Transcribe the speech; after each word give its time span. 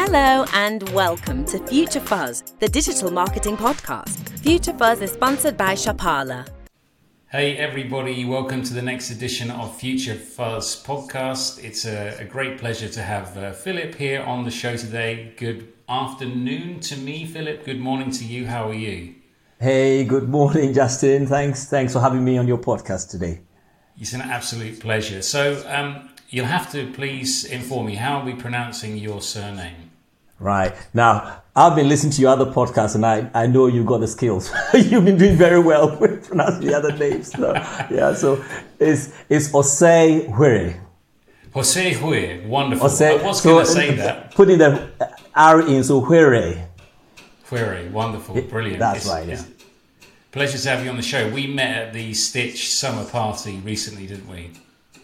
Hello 0.00 0.44
and 0.54 0.88
welcome 0.90 1.44
to 1.46 1.58
Future 1.66 1.98
Fuzz, 1.98 2.54
the 2.60 2.68
digital 2.68 3.10
marketing 3.10 3.56
podcast. 3.56 4.28
Future 4.38 4.72
Fuzz 4.72 5.00
is 5.02 5.10
sponsored 5.10 5.56
by 5.56 5.74
Shopala. 5.74 6.48
Hey 7.32 7.56
everybody, 7.56 8.24
welcome 8.24 8.62
to 8.62 8.72
the 8.72 8.80
next 8.80 9.10
edition 9.10 9.50
of 9.50 9.76
Future 9.76 10.14
Fuzz 10.14 10.80
podcast. 10.84 11.64
It's 11.64 11.84
a, 11.84 12.16
a 12.20 12.24
great 12.24 12.58
pleasure 12.58 12.88
to 12.88 13.02
have 13.02 13.36
uh, 13.36 13.50
Philip 13.50 13.96
here 13.96 14.22
on 14.22 14.44
the 14.44 14.52
show 14.52 14.76
today. 14.76 15.34
Good 15.36 15.72
afternoon 15.88 16.78
to 16.78 16.96
me, 16.96 17.26
Philip. 17.26 17.64
Good 17.64 17.80
morning 17.80 18.12
to 18.12 18.24
you. 18.24 18.46
How 18.46 18.68
are 18.70 18.74
you? 18.74 19.16
Hey, 19.60 20.04
good 20.04 20.28
morning, 20.28 20.74
Justin. 20.74 21.26
Thanks, 21.26 21.68
thanks 21.68 21.92
for 21.92 21.98
having 21.98 22.24
me 22.24 22.38
on 22.38 22.46
your 22.46 22.58
podcast 22.58 23.10
today. 23.10 23.40
It's 24.00 24.12
an 24.12 24.22
absolute 24.22 24.78
pleasure. 24.78 25.22
So, 25.22 25.60
um, 25.66 26.10
you'll 26.28 26.46
have 26.46 26.70
to 26.70 26.92
please 26.92 27.44
inform 27.44 27.86
me 27.86 27.96
how 27.96 28.20
are 28.20 28.24
we 28.24 28.34
pronouncing 28.34 28.96
your 28.96 29.20
surname? 29.20 29.87
Right. 30.40 30.74
Now, 30.94 31.42
I've 31.56 31.74
been 31.74 31.88
listening 31.88 32.12
to 32.12 32.20
your 32.20 32.30
other 32.30 32.46
podcasts 32.46 32.94
and 32.94 33.04
I, 33.04 33.28
I 33.34 33.46
know 33.48 33.66
you've 33.66 33.86
got 33.86 33.98
the 33.98 34.06
skills. 34.06 34.52
you've 34.74 35.04
been 35.04 35.18
doing 35.18 35.36
very 35.36 35.58
well 35.58 35.96
with 36.00 36.28
pronouncing 36.28 36.66
the 36.66 36.74
other 36.74 36.92
names. 36.92 37.32
So, 37.32 37.52
yeah, 37.90 38.14
so 38.14 38.44
it's, 38.78 39.12
it's 39.28 39.48
Osei 39.50 40.28
Hwere. 40.32 40.80
Jose 41.52 41.94
Hwere. 41.94 42.46
Wonderful. 42.46 42.88
Osei, 42.88 43.18
I 43.20 43.26
was 43.26 43.42
so, 43.42 43.50
going 43.50 43.66
to 43.66 43.72
say 43.72 43.88
uh, 43.88 43.96
that. 43.96 44.34
Putting 44.34 44.58
the 44.58 44.90
R 45.34 45.62
in, 45.66 45.82
so 45.82 46.00
Hwere. 46.02 46.68
Hwere. 47.48 47.90
Wonderful. 47.90 48.40
Brilliant. 48.42 48.78
That's 48.78 49.00
it's, 49.00 49.08
right, 49.08 49.26
yeah. 49.26 49.42
Pleasure 50.30 50.58
to 50.58 50.68
have 50.68 50.84
you 50.84 50.90
on 50.90 50.96
the 50.96 51.02
show. 51.02 51.28
We 51.30 51.48
met 51.48 51.88
at 51.88 51.92
the 51.92 52.14
Stitch 52.14 52.72
summer 52.72 53.04
party 53.04 53.58
recently, 53.64 54.06
didn't 54.06 54.28
we? 54.28 54.52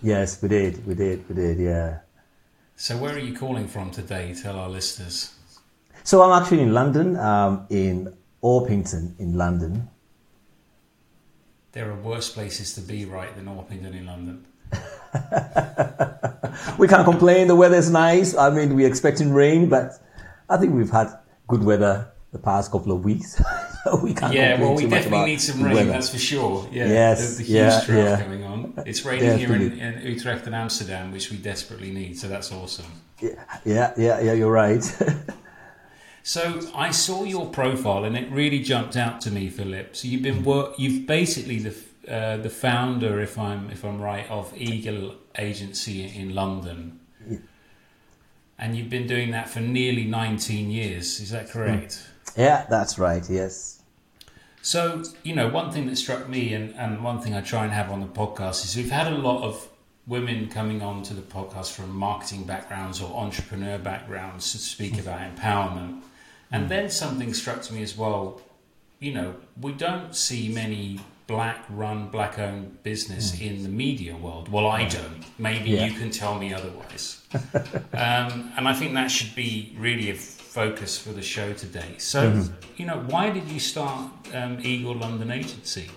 Yes, 0.02 0.40
we 0.40 0.48
did. 0.48 0.86
We 0.86 0.94
did. 0.94 1.28
We 1.28 1.34
did. 1.34 1.58
Yeah. 1.58 2.00
So, 2.76 2.96
where 2.96 3.14
are 3.14 3.18
you 3.18 3.36
calling 3.36 3.68
from 3.68 3.92
today? 3.92 4.34
Tell 4.34 4.58
our 4.58 4.68
listeners. 4.68 5.34
So, 6.02 6.22
I'm 6.22 6.42
actually 6.42 6.62
in 6.62 6.74
London, 6.74 7.16
um, 7.16 7.66
in 7.70 8.12
Orpington, 8.42 9.18
in 9.20 9.38
London. 9.38 9.88
There 11.72 11.88
are 11.90 11.96
worse 11.96 12.30
places 12.30 12.74
to 12.74 12.80
be, 12.80 13.04
right, 13.04 13.32
than 13.36 13.46
Orpington 13.46 13.94
in 13.94 14.06
London. 14.06 14.44
we 16.78 16.88
can't 16.88 17.04
complain. 17.04 17.46
The 17.46 17.54
weather's 17.54 17.90
nice. 17.90 18.36
I 18.36 18.50
mean, 18.50 18.74
we're 18.74 18.88
expecting 18.88 19.32
rain, 19.32 19.68
but 19.68 19.92
I 20.48 20.56
think 20.56 20.74
we've 20.74 20.90
had 20.90 21.12
good 21.46 21.62
weather 21.62 22.10
the 22.34 22.40
past 22.40 22.72
couple 22.72 22.92
of 22.92 23.04
weeks. 23.04 23.40
we 24.02 24.12
can't 24.12 24.34
yeah, 24.34 24.60
well, 24.60 24.74
we 24.74 24.86
definitely 24.86 25.26
need 25.26 25.40
some 25.40 25.62
rain, 25.62 25.74
weather. 25.74 25.90
that's 25.92 26.10
for 26.10 26.18
sure. 26.18 26.68
Yeah, 26.72 26.88
yes, 26.88 27.36
the, 27.36 27.36
the 27.36 27.42
huge 27.44 27.56
yeah, 27.56 27.84
drought 27.86 28.18
yeah. 28.18 28.24
going 28.26 28.44
on. 28.44 28.74
It's 28.84 29.04
raining 29.04 29.38
here 29.38 29.54
in, 29.54 29.78
in, 29.78 30.02
Utrecht 30.02 30.44
and 30.46 30.54
Amsterdam, 30.54 31.12
which 31.12 31.30
we 31.30 31.36
desperately 31.36 31.92
need. 31.92 32.18
So 32.18 32.26
that's 32.26 32.50
awesome. 32.52 32.90
Yeah, 33.20 33.44
yeah, 33.64 33.94
yeah, 33.96 34.20
yeah 34.20 34.32
you're 34.32 34.50
right. 34.50 34.82
so 36.24 36.60
I 36.74 36.90
saw 36.90 37.22
your 37.22 37.46
profile, 37.50 38.04
and 38.04 38.16
it 38.16 38.28
really 38.32 38.58
jumped 38.58 38.96
out 38.96 39.20
to 39.22 39.30
me, 39.30 39.48
Philip. 39.48 39.94
So 39.94 40.08
you've 40.08 40.22
been 40.22 40.42
work, 40.42 40.74
you've 40.76 41.06
basically 41.06 41.60
the 41.60 41.76
uh, 42.12 42.36
the 42.38 42.50
founder, 42.50 43.20
if 43.20 43.38
I'm 43.38 43.70
if 43.70 43.84
I'm 43.84 44.02
right, 44.02 44.28
of 44.28 44.52
Eagle 44.56 45.14
Agency 45.38 46.04
in 46.04 46.34
London. 46.34 46.98
Yeah. 47.30 47.38
And 48.58 48.76
you've 48.76 48.90
been 48.90 49.06
doing 49.06 49.30
that 49.32 49.48
for 49.48 49.60
nearly 49.60 50.04
19 50.04 50.70
years, 50.70 51.20
is 51.20 51.30
that 51.30 51.50
correct? 51.50 52.08
Yeah, 52.36 52.66
that's 52.68 52.98
right, 52.98 53.28
yes. 53.28 53.82
So, 54.62 55.02
you 55.22 55.34
know, 55.34 55.48
one 55.48 55.70
thing 55.70 55.86
that 55.86 55.96
struck 55.96 56.28
me 56.28 56.54
and, 56.54 56.74
and 56.76 57.04
one 57.04 57.20
thing 57.20 57.34
I 57.34 57.42
try 57.42 57.64
and 57.64 57.72
have 57.72 57.90
on 57.90 58.00
the 58.00 58.06
podcast 58.06 58.64
is 58.64 58.76
we've 58.76 58.90
had 58.90 59.12
a 59.12 59.16
lot 59.16 59.42
of 59.42 59.68
women 60.06 60.48
coming 60.48 60.82
on 60.82 61.02
to 61.02 61.14
the 61.14 61.22
podcast 61.22 61.72
from 61.72 61.90
marketing 61.90 62.44
backgrounds 62.44 63.00
or 63.00 63.14
entrepreneur 63.14 63.78
backgrounds 63.78 64.52
to 64.52 64.58
speak 64.58 64.98
about 64.98 65.20
empowerment. 65.20 66.00
And 66.50 66.68
then 66.68 66.88
something 66.88 67.34
struck 67.34 67.70
me 67.70 67.82
as 67.82 67.96
well, 67.96 68.40
you 69.00 69.12
know, 69.12 69.34
we 69.60 69.72
don't 69.72 70.14
see 70.14 70.48
many 70.48 71.00
black 71.26 71.64
run, 71.68 72.08
black 72.08 72.38
owned 72.38 72.82
business 72.82 73.36
mm. 73.36 73.46
in 73.46 73.62
the 73.62 73.68
media 73.68 74.16
world. 74.16 74.48
Well, 74.48 74.66
I 74.66 74.88
don't. 74.88 75.24
Maybe 75.38 75.70
yeah. 75.70 75.86
you 75.86 75.92
can 75.92 76.10
tell 76.10 76.38
me 76.38 76.54
otherwise. 76.54 77.22
um, 77.92 78.52
and 78.56 78.68
I 78.68 78.74
think 78.74 78.94
that 78.94 79.10
should 79.10 79.34
be 79.34 79.74
really 79.78 80.10
a 80.10 80.14
focus 80.54 80.96
for 80.96 81.12
the 81.12 81.20
show 81.20 81.52
today. 81.52 81.96
So, 81.98 82.30
mm-hmm. 82.30 82.54
you 82.76 82.86
know, 82.86 83.00
why 83.08 83.28
did 83.30 83.48
you 83.48 83.58
start 83.58 84.12
um, 84.32 84.60
Eagle 84.62 84.94
London 84.94 85.32
Agency? 85.32 85.90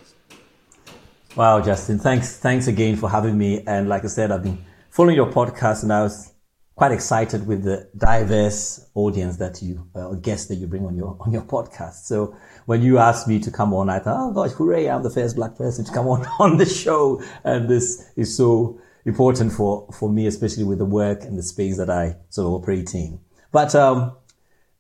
Wow, 1.36 1.62
Justin, 1.62 2.00
thanks, 2.00 2.38
thanks 2.38 2.66
again 2.66 2.96
for 2.96 3.08
having 3.08 3.38
me. 3.38 3.64
And 3.68 3.88
like 3.88 4.04
I 4.04 4.08
said, 4.08 4.32
I've 4.32 4.42
been 4.42 4.58
following 4.90 5.16
your 5.16 5.32
podcast, 5.32 5.84
and 5.84 5.94
I 5.94 6.02
was 6.02 6.34
quite 6.74 6.92
excited 6.92 7.46
with 7.46 7.66
the 7.66 7.88
diverse 7.96 8.90
audience 8.96 9.38
that 9.38 9.62
you, 9.62 9.88
uh, 9.94 10.16
guests 10.16 10.48
that 10.48 10.56
you 10.56 10.66
bring 10.66 10.88
on 10.88 10.96
your 10.96 11.16
on 11.20 11.32
your 11.32 11.44
podcast. 11.44 12.06
So 12.06 12.36
when 12.66 12.82
you 12.82 12.98
asked 12.98 13.28
me 13.28 13.40
to 13.42 13.52
come 13.52 13.76
on, 13.76 13.92
I 13.92 14.00
thought, 14.00 14.18
oh 14.18 14.34
gosh, 14.34 14.54
hooray! 14.54 14.90
I'm 14.90 15.04
the 15.04 15.12
first 15.12 15.36
black 15.36 15.56
person 15.56 15.86
to 15.86 15.92
come 15.92 16.08
on 16.08 16.26
on 16.40 16.58
the 16.58 16.66
show, 16.66 17.22
and 17.44 17.70
this 17.70 18.10
is 18.16 18.36
so 18.36 18.82
important 19.06 19.54
for 19.54 19.88
for 20.00 20.10
me, 20.10 20.26
especially 20.26 20.64
with 20.64 20.80
the 20.80 20.86
work 20.86 21.22
and 21.22 21.38
the 21.38 21.44
space 21.44 21.78
that 21.78 21.92
I 21.92 22.16
sort 22.30 22.48
of 22.48 22.54
operate 22.54 22.96
in. 22.96 23.20
But 23.52 23.76
um, 23.76 24.18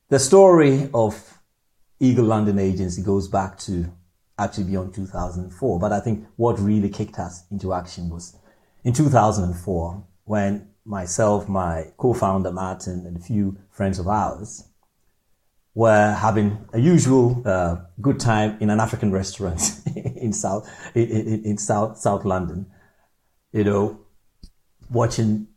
the 0.10 0.20
story 0.20 0.90
of 0.94 1.40
Eagle 2.00 2.26
London 2.26 2.60
Agency 2.60 3.02
goes 3.02 3.28
back 3.28 3.58
to 3.60 3.92
actually 4.38 4.66
beyond 4.66 4.94
2004. 4.94 5.80
But 5.80 5.92
I 5.92 6.00
think 6.00 6.26
what 6.36 6.60
really 6.60 6.90
kicked 6.90 7.20
us 7.20 7.44
into 7.52 7.74
action 7.74 8.10
was 8.10 8.36
in 8.84 8.94
2004 8.94 10.04
when 10.26 10.70
myself, 10.86 11.50
my 11.50 11.92
co-founder 11.98 12.52
Martin, 12.52 13.06
and 13.06 13.18
a 13.18 13.20
few 13.20 13.58
friends 13.72 14.00
of 14.00 14.08
ours 14.08 14.64
were 15.74 16.14
having 16.14 16.58
a 16.74 16.80
usual 16.80 17.42
uh, 17.46 17.78
good 18.02 18.20
time 18.20 18.58
in 18.60 18.70
an 18.70 18.80
African 18.80 19.12
restaurant 19.12 19.62
in 20.16 20.34
South 20.34 20.68
in, 20.96 21.08
in, 21.10 21.46
in 21.46 21.58
South 21.58 21.98
South 21.98 22.26
London. 22.26 22.66
You 23.52 23.64
know, 23.64 24.00
watching 24.90 25.48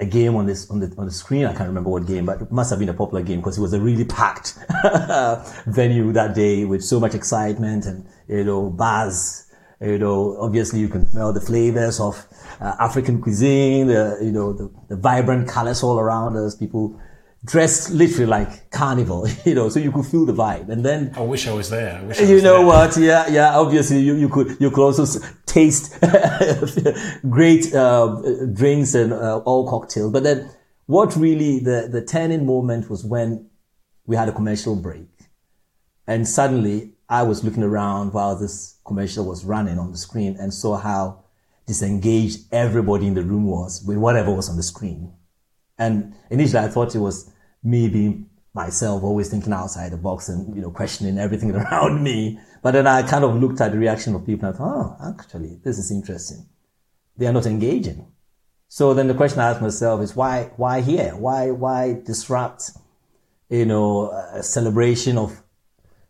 a 0.00 0.06
game 0.06 0.34
on 0.34 0.46
this 0.46 0.70
on 0.70 0.80
the 0.80 0.92
on 0.96 1.06
the 1.06 1.12
screen. 1.12 1.44
I 1.44 1.52
can't 1.52 1.68
remember 1.68 1.90
what 1.90 2.06
game, 2.06 2.26
but 2.26 2.40
it 2.40 2.50
must 2.50 2.70
have 2.70 2.78
been 2.78 2.88
a 2.88 2.94
popular 2.94 3.22
game 3.22 3.40
because 3.40 3.58
it 3.58 3.60
was 3.60 3.72
a 3.72 3.80
really 3.80 4.04
packed 4.04 4.58
venue 5.66 6.12
that 6.12 6.34
day 6.34 6.64
with 6.64 6.82
so 6.82 6.98
much 6.98 7.14
excitement 7.14 7.86
and 7.86 8.06
you 8.28 8.44
know 8.44 8.70
buzz. 8.70 9.46
You 9.80 9.98
know, 9.98 10.36
obviously 10.38 10.80
you 10.80 10.88
can 10.88 11.06
smell 11.06 11.32
the 11.32 11.40
flavors 11.40 12.00
of 12.00 12.26
uh, 12.60 12.76
African 12.78 13.20
cuisine. 13.22 13.86
The 13.86 14.18
you 14.22 14.32
know 14.32 14.52
the, 14.52 14.70
the 14.88 14.96
vibrant 14.96 15.48
colors 15.48 15.82
all 15.82 15.98
around 15.98 16.36
us. 16.36 16.54
People 16.54 17.00
dressed 17.44 17.90
literally 17.90 18.26
like 18.26 18.70
carnival, 18.70 19.26
you 19.44 19.54
know, 19.54 19.68
so 19.68 19.80
you 19.80 19.92
could 19.92 20.06
feel 20.06 20.26
the 20.26 20.32
vibe. 20.32 20.68
And 20.68 20.84
then 20.84 21.12
I 21.16 21.22
wish 21.22 21.46
I 21.46 21.52
was 21.52 21.70
there. 21.70 21.96
I 21.96 22.22
I 22.22 22.26
you 22.26 22.42
know 22.42 22.58
there. 22.58 22.66
what? 22.66 22.96
Yeah, 22.96 23.28
yeah. 23.28 23.58
Obviously, 23.58 24.00
you, 24.00 24.14
you 24.14 24.28
could 24.28 24.56
you 24.60 24.70
could 24.70 24.84
also 24.84 25.06
taste 25.46 25.98
great 27.30 27.74
uh, 27.74 28.20
drinks 28.52 28.94
and 28.94 29.12
uh, 29.12 29.38
all 29.38 29.68
cocktails. 29.68 30.12
But 30.12 30.24
then, 30.24 30.50
what 30.86 31.16
really 31.16 31.60
the 31.60 31.88
the 31.90 32.04
turning 32.04 32.46
moment 32.46 32.90
was 32.90 33.04
when 33.04 33.48
we 34.06 34.16
had 34.16 34.28
a 34.28 34.32
commercial 34.32 34.76
break, 34.76 35.08
and 36.06 36.28
suddenly 36.28 36.92
I 37.08 37.22
was 37.22 37.42
looking 37.42 37.62
around 37.62 38.12
while 38.12 38.36
this 38.36 38.76
commercial 38.84 39.24
was 39.24 39.44
running 39.44 39.78
on 39.78 39.92
the 39.92 39.98
screen 39.98 40.36
and 40.38 40.52
saw 40.52 40.76
how 40.76 41.24
disengaged 41.66 42.40
everybody 42.52 43.06
in 43.06 43.14
the 43.14 43.22
room 43.22 43.46
was 43.46 43.84
with 43.86 43.96
whatever 43.96 44.34
was 44.34 44.48
on 44.48 44.56
the 44.56 44.62
screen 44.62 45.12
and 45.80 46.14
initially 46.28 46.62
I 46.62 46.68
thought 46.68 46.94
it 46.94 46.98
was 46.98 47.29
me 47.62 47.88
being 47.88 48.30
myself, 48.54 49.02
always 49.02 49.28
thinking 49.28 49.52
outside 49.52 49.92
the 49.92 49.96
box 49.96 50.28
and, 50.28 50.54
you 50.54 50.62
know, 50.62 50.70
questioning 50.70 51.18
everything 51.18 51.50
around 51.54 52.02
me. 52.02 52.38
But 52.62 52.72
then 52.72 52.86
I 52.86 53.02
kind 53.02 53.24
of 53.24 53.36
looked 53.36 53.60
at 53.60 53.72
the 53.72 53.78
reaction 53.78 54.14
of 54.14 54.26
people 54.26 54.48
and 54.48 54.54
I 54.54 54.58
thought, 54.58 54.98
oh, 55.00 55.08
actually, 55.10 55.60
this 55.62 55.78
is 55.78 55.90
interesting. 55.90 56.46
They 57.16 57.26
are 57.26 57.32
not 57.32 57.46
engaging. 57.46 58.06
So 58.68 58.94
then 58.94 59.08
the 59.08 59.14
question 59.14 59.40
I 59.40 59.50
asked 59.50 59.62
myself 59.62 60.00
is 60.00 60.14
why, 60.14 60.52
why 60.56 60.80
here? 60.80 61.16
Why, 61.16 61.50
why 61.50 62.00
disrupt, 62.04 62.70
you 63.48 63.66
know, 63.66 64.10
a 64.10 64.42
celebration 64.42 65.18
of 65.18 65.42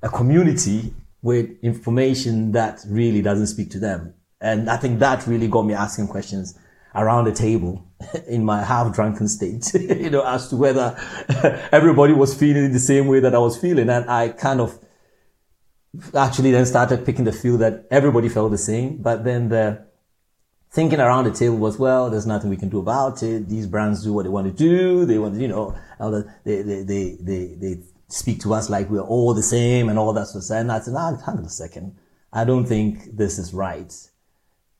a 0.02 0.08
community 0.08 0.94
with 1.22 1.50
information 1.62 2.52
that 2.52 2.84
really 2.86 3.22
doesn't 3.22 3.46
speak 3.46 3.70
to 3.70 3.78
them? 3.78 4.14
And 4.40 4.70
I 4.70 4.76
think 4.76 4.98
that 5.00 5.26
really 5.26 5.48
got 5.48 5.62
me 5.62 5.74
asking 5.74 6.08
questions 6.08 6.58
around 6.94 7.24
the 7.24 7.32
table 7.32 7.86
in 8.26 8.44
my 8.44 8.62
half 8.62 8.94
drunken 8.94 9.28
state, 9.28 9.72
you 9.74 10.10
know, 10.10 10.24
as 10.26 10.48
to 10.48 10.56
whether 10.56 10.96
everybody 11.72 12.12
was 12.12 12.34
feeling 12.34 12.72
the 12.72 12.78
same 12.78 13.06
way 13.06 13.20
that 13.20 13.34
I 13.34 13.38
was 13.38 13.58
feeling. 13.58 13.88
And 13.88 14.08
I 14.08 14.30
kind 14.30 14.60
of 14.60 14.78
actually 16.14 16.52
then 16.52 16.66
started 16.66 17.04
picking 17.04 17.24
the 17.24 17.32
feel 17.32 17.58
that 17.58 17.86
everybody 17.90 18.28
felt 18.28 18.50
the 18.50 18.58
same. 18.58 18.96
But 18.98 19.24
then 19.24 19.48
the 19.48 19.86
thinking 20.70 21.00
around 21.00 21.24
the 21.24 21.32
table 21.32 21.56
was, 21.56 21.78
well, 21.78 22.10
there's 22.10 22.26
nothing 22.26 22.50
we 22.50 22.56
can 22.56 22.68
do 22.68 22.78
about 22.78 23.22
it. 23.22 23.48
These 23.48 23.66
brands 23.66 24.04
do 24.04 24.12
what 24.12 24.22
they 24.22 24.28
want 24.28 24.46
to 24.46 24.52
do. 24.52 25.04
They 25.04 25.18
want, 25.18 25.34
you 25.34 25.48
know, 25.48 25.76
they, 26.44 26.62
they, 26.62 26.82
they, 26.82 27.16
they, 27.20 27.54
they 27.58 27.82
speak 28.08 28.40
to 28.40 28.54
us 28.54 28.70
like 28.70 28.88
we're 28.88 29.00
all 29.00 29.34
the 29.34 29.42
same 29.42 29.88
and 29.88 29.98
all 29.98 30.12
that 30.12 30.28
sort 30.28 30.44
of. 30.44 30.50
And 30.50 30.72
I 30.72 30.80
said, 30.80 30.94
nah, 30.94 31.16
hang 31.16 31.38
on 31.38 31.44
a 31.44 31.48
second. 31.48 31.96
I 32.32 32.44
don't 32.44 32.66
think 32.66 33.16
this 33.16 33.38
is 33.38 33.52
right 33.52 33.92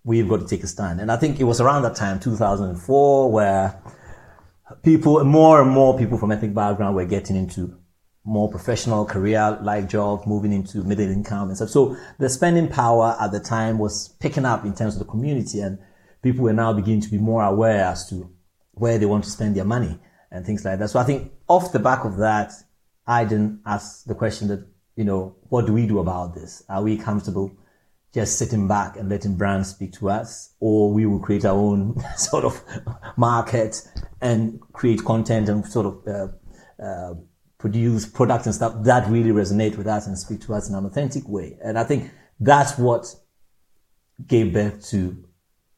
we've 0.05 0.29
got 0.29 0.41
to 0.41 0.47
take 0.47 0.65
a 0.65 0.67
stand. 0.67 1.01
And 1.01 1.11
I 1.11 1.17
think 1.17 1.41
it 1.41 1.45
was 1.45 1.61
around 1.61 1.83
that 1.83 1.97
time, 1.97 2.21
2004, 2.21 3.31
where 3.31 3.83
people, 4.83 5.23
more 5.25 5.61
and 5.61 5.71
more 5.71 5.99
people 5.99 6.19
from 6.19 6.33
ethnic 6.33 6.55
background 6.55 6.97
were 6.97 7.05
getting 7.05 7.37
into 7.37 7.77
more 8.25 8.51
professional 8.51 9.05
career 9.05 9.59
like 9.63 9.89
jobs, 9.89 10.27
moving 10.27 10.53
into 10.53 10.83
middle 10.85 11.07
income 11.07 11.49
and 11.49 11.57
stuff. 11.57 11.71
So 11.71 11.97
the 12.19 12.29
spending 12.29 12.69
power 12.69 13.17
at 13.21 13.33
the 13.33 13.41
time 13.41 13.79
was 13.79 14.09
picking 14.21 14.45
up 14.45 14.65
in 14.65 14.75
terms 14.75 14.95
of 14.95 15.01
the 15.01 15.07
community 15.07 15.61
and 15.61 15.79
people 16.23 16.45
were 16.45 16.53
now 16.53 16.73
beginning 16.73 17.01
to 17.03 17.11
be 17.11 17.19
more 17.19 17.43
aware 17.43 17.85
as 17.85 18.09
to 18.11 18.31
where 18.73 18.99
they 18.99 19.07
want 19.07 19.25
to 19.25 19.31
spend 19.31 19.57
their 19.57 19.65
money 19.65 19.99
and 20.31 20.45
things 20.45 20.65
like 20.65 20.79
that. 20.79 20.91
So 20.91 20.99
I 20.99 21.05
think 21.05 21.33
off 21.49 21.73
the 21.73 21.79
back 21.79 22.05
of 22.05 22.19
that, 22.19 22.53
I 23.07 23.25
didn't 23.25 23.63
ask 23.67 24.05
the 24.05 24.15
question 24.15 24.49
that, 24.49 24.67
you 24.97 25.05
know, 25.05 25.37
what 25.49 25.67
do 25.67 25.73
we 25.73 25.87
do 25.87 25.99
about 25.99 26.35
this? 26.35 26.63
Are 26.69 26.83
we 26.83 26.97
comfortable 26.97 27.57
just 28.13 28.39
sitting 28.39 28.67
back 28.67 28.97
and 28.97 29.09
letting 29.09 29.37
brands 29.37 29.71
speak 29.71 29.93
to 29.93 30.11
us 30.11 30.55
or 30.59 30.93
we 30.93 31.07
will 31.07 31.21
create 31.21 31.45
our 31.45 31.57
own 31.57 31.95
sort 32.17 32.45
of 32.45 32.63
market 33.17 33.83
and 34.21 34.61
create 34.73 35.05
content 35.05 35.49
and 35.49 35.65
sort 35.67 35.87
of, 35.87 36.09
uh, 36.09 36.83
uh, 36.83 37.15
produce 37.59 38.07
products 38.07 38.47
and 38.47 38.55
stuff 38.55 38.75
that 38.83 39.09
really 39.09 39.31
resonate 39.31 39.77
with 39.77 39.87
us 39.87 40.07
and 40.07 40.19
speak 40.19 40.41
to 40.41 40.55
us 40.55 40.69
in 40.69 40.75
an 40.75 40.87
authentic 40.87 41.29
way. 41.29 41.59
And 41.63 41.79
I 41.79 41.85
think 41.85 42.11
that's 42.41 42.79
what 42.79 43.15
gave 44.27 44.53
birth 44.53 44.89
to 44.89 45.25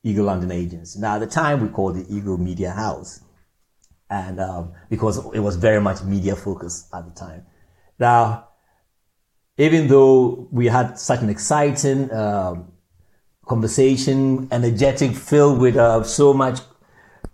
Eagle 0.05 0.26
London 0.26 0.52
Agency. 0.52 1.00
Now, 1.00 1.17
at 1.17 1.19
the 1.19 1.26
time, 1.26 1.61
we 1.61 1.69
called 1.69 1.96
it 1.96 2.06
Eagle 2.08 2.38
Media 2.38 2.70
House, 2.70 3.20
and 4.11 4.40
um, 4.40 4.73
because 4.88 5.19
it 5.34 5.40
was 5.40 5.56
very 5.56 5.81
much 5.81 6.02
media 6.02 6.37
focused 6.37 6.88
at 6.94 7.05
the 7.05 7.12
time. 7.12 7.46
Now, 7.99 8.49
even 9.58 9.88
though 9.88 10.49
we 10.50 10.66
had 10.66 10.99
such 10.99 11.20
an 11.20 11.28
exciting 11.28 12.12
um, 12.12 12.72
conversation, 13.46 14.49
energetic, 14.50 15.14
filled 15.14 15.60
with 15.60 15.76
uh, 15.76 16.02
so 16.02 16.32
much 16.32 16.60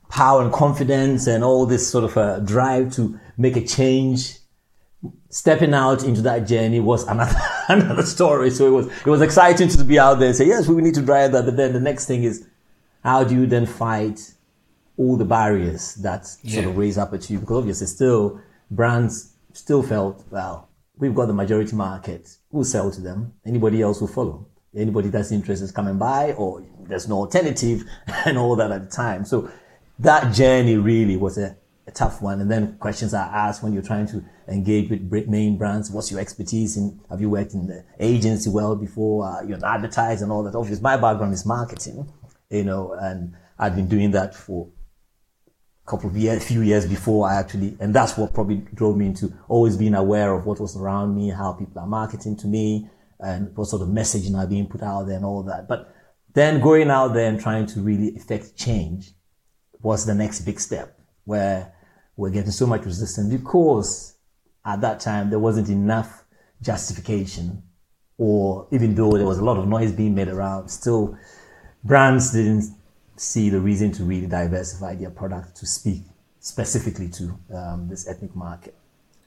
power 0.08 0.42
and 0.42 0.52
confidence, 0.52 1.26
and 1.26 1.44
all 1.44 1.66
this 1.66 1.88
sort 1.88 2.04
of 2.04 2.16
uh, 2.16 2.40
drive 2.40 2.92
to 2.94 3.18
make 3.36 3.56
a 3.56 3.64
change 3.64 4.38
stepping 5.30 5.74
out 5.74 6.02
into 6.04 6.22
that 6.22 6.40
journey 6.46 6.80
was 6.80 7.06
another 7.06 7.38
another 7.68 8.02
story. 8.02 8.50
So 8.50 8.66
it 8.66 8.70
was 8.70 8.86
it 8.86 9.06
was 9.06 9.22
exciting 9.22 9.68
to 9.68 9.84
be 9.84 9.98
out 9.98 10.18
there 10.18 10.28
and 10.28 10.36
say, 10.36 10.46
yes, 10.46 10.68
we 10.68 10.82
need 10.82 10.94
to 10.94 11.02
drive 11.02 11.32
that. 11.32 11.44
But 11.44 11.56
then 11.56 11.72
the 11.72 11.80
next 11.80 12.06
thing 12.06 12.24
is, 12.24 12.46
how 13.04 13.24
do 13.24 13.34
you 13.34 13.46
then 13.46 13.66
fight 13.66 14.34
all 14.96 15.16
the 15.16 15.24
barriers 15.24 15.94
that 15.96 16.26
yeah. 16.42 16.54
sort 16.54 16.66
of 16.66 16.76
raise 16.76 16.98
up 16.98 17.12
at 17.14 17.28
you? 17.30 17.38
Because 17.38 17.58
obviously, 17.58 17.86
still 17.86 18.40
brands 18.70 19.34
still 19.52 19.82
felt 19.82 20.24
well, 20.30 20.67
we've 20.98 21.14
got 21.14 21.26
the 21.26 21.34
majority 21.34 21.74
market. 21.74 22.36
We'll 22.50 22.64
sell 22.64 22.90
to 22.90 23.00
them. 23.00 23.34
Anybody 23.46 23.82
else 23.82 24.00
will 24.00 24.08
follow. 24.08 24.46
Anybody 24.76 25.08
that's 25.08 25.32
interested 25.32 25.64
is 25.64 25.72
coming 25.72 25.98
by, 25.98 26.32
or 26.32 26.64
there's 26.80 27.08
no 27.08 27.16
alternative, 27.16 27.84
and 28.24 28.36
all 28.38 28.56
that 28.56 28.70
at 28.70 28.84
the 28.84 28.90
time. 28.90 29.24
So 29.24 29.50
that 29.98 30.34
journey 30.34 30.76
really 30.76 31.16
was 31.16 31.38
a 31.38 31.56
a 31.88 31.90
tough 31.90 32.20
one. 32.22 32.40
And 32.40 32.50
then 32.50 32.76
questions 32.78 33.14
are 33.14 33.24
asked 33.34 33.62
when 33.62 33.72
you're 33.72 33.82
trying 33.82 34.06
to 34.08 34.22
engage 34.46 34.90
with 34.90 35.26
main 35.26 35.56
brands. 35.56 35.90
What's 35.90 36.10
your 36.10 36.20
expertise 36.20 36.76
in? 36.76 37.00
Have 37.10 37.20
you 37.20 37.30
worked 37.30 37.54
in 37.54 37.66
the 37.66 37.84
agency 37.98 38.50
well 38.50 38.76
before? 38.76 39.26
Uh, 39.26 39.42
you're 39.42 39.64
advertising 39.64 40.24
and 40.24 40.32
all 40.32 40.44
that. 40.44 40.54
Obviously, 40.54 40.82
my 40.82 40.96
background 40.98 41.32
is 41.32 41.46
marketing, 41.46 42.12
you 42.50 42.62
know, 42.62 42.92
and 42.92 43.34
I've 43.58 43.74
been 43.74 43.88
doing 43.88 44.10
that 44.12 44.34
for 44.34 44.68
couple 45.88 46.10
of 46.10 46.16
years, 46.16 46.46
few 46.46 46.60
years 46.60 46.86
before 46.86 47.28
I 47.28 47.36
actually, 47.36 47.76
and 47.80 47.94
that's 47.94 48.16
what 48.16 48.34
probably 48.34 48.58
drove 48.74 48.96
me 48.96 49.06
into 49.06 49.32
always 49.48 49.76
being 49.76 49.94
aware 49.94 50.34
of 50.34 50.46
what 50.46 50.60
was 50.60 50.76
around 50.76 51.16
me, 51.16 51.30
how 51.30 51.52
people 51.52 51.80
are 51.80 51.86
marketing 51.86 52.36
to 52.38 52.46
me, 52.46 52.88
and 53.20 53.56
what 53.56 53.66
sort 53.66 53.82
of 53.82 53.88
messaging 53.88 54.36
are 54.36 54.46
being 54.46 54.66
put 54.66 54.82
out 54.82 55.06
there 55.06 55.16
and 55.16 55.24
all 55.24 55.42
that. 55.44 55.66
But 55.66 55.92
then 56.34 56.60
going 56.60 56.90
out 56.90 57.14
there 57.14 57.28
and 57.28 57.40
trying 57.40 57.66
to 57.66 57.80
really 57.80 58.08
effect 58.08 58.56
change 58.56 59.12
was 59.80 60.06
the 60.06 60.14
next 60.14 60.40
big 60.40 60.60
step 60.60 60.98
where 61.24 61.72
we're 62.16 62.30
getting 62.30 62.50
so 62.50 62.66
much 62.66 62.84
resistance 62.84 63.32
because 63.32 64.16
at 64.64 64.80
that 64.80 65.00
time 65.00 65.30
there 65.30 65.38
wasn't 65.38 65.68
enough 65.68 66.24
justification 66.60 67.62
or 68.18 68.66
even 68.72 68.94
though 68.94 69.12
there 69.12 69.26
was 69.26 69.38
a 69.38 69.44
lot 69.44 69.56
of 69.56 69.66
noise 69.68 69.92
being 69.92 70.14
made 70.14 70.28
around, 70.28 70.68
still 70.68 71.16
brands 71.84 72.32
didn't 72.32 72.64
see 73.20 73.50
the 73.50 73.60
reason 73.60 73.92
to 73.92 74.04
really 74.04 74.26
diversify 74.26 74.94
their 74.94 75.10
product 75.10 75.56
to 75.56 75.66
speak 75.66 76.02
specifically 76.40 77.08
to 77.08 77.38
um, 77.54 77.88
this 77.88 78.08
ethnic 78.08 78.34
market. 78.34 78.74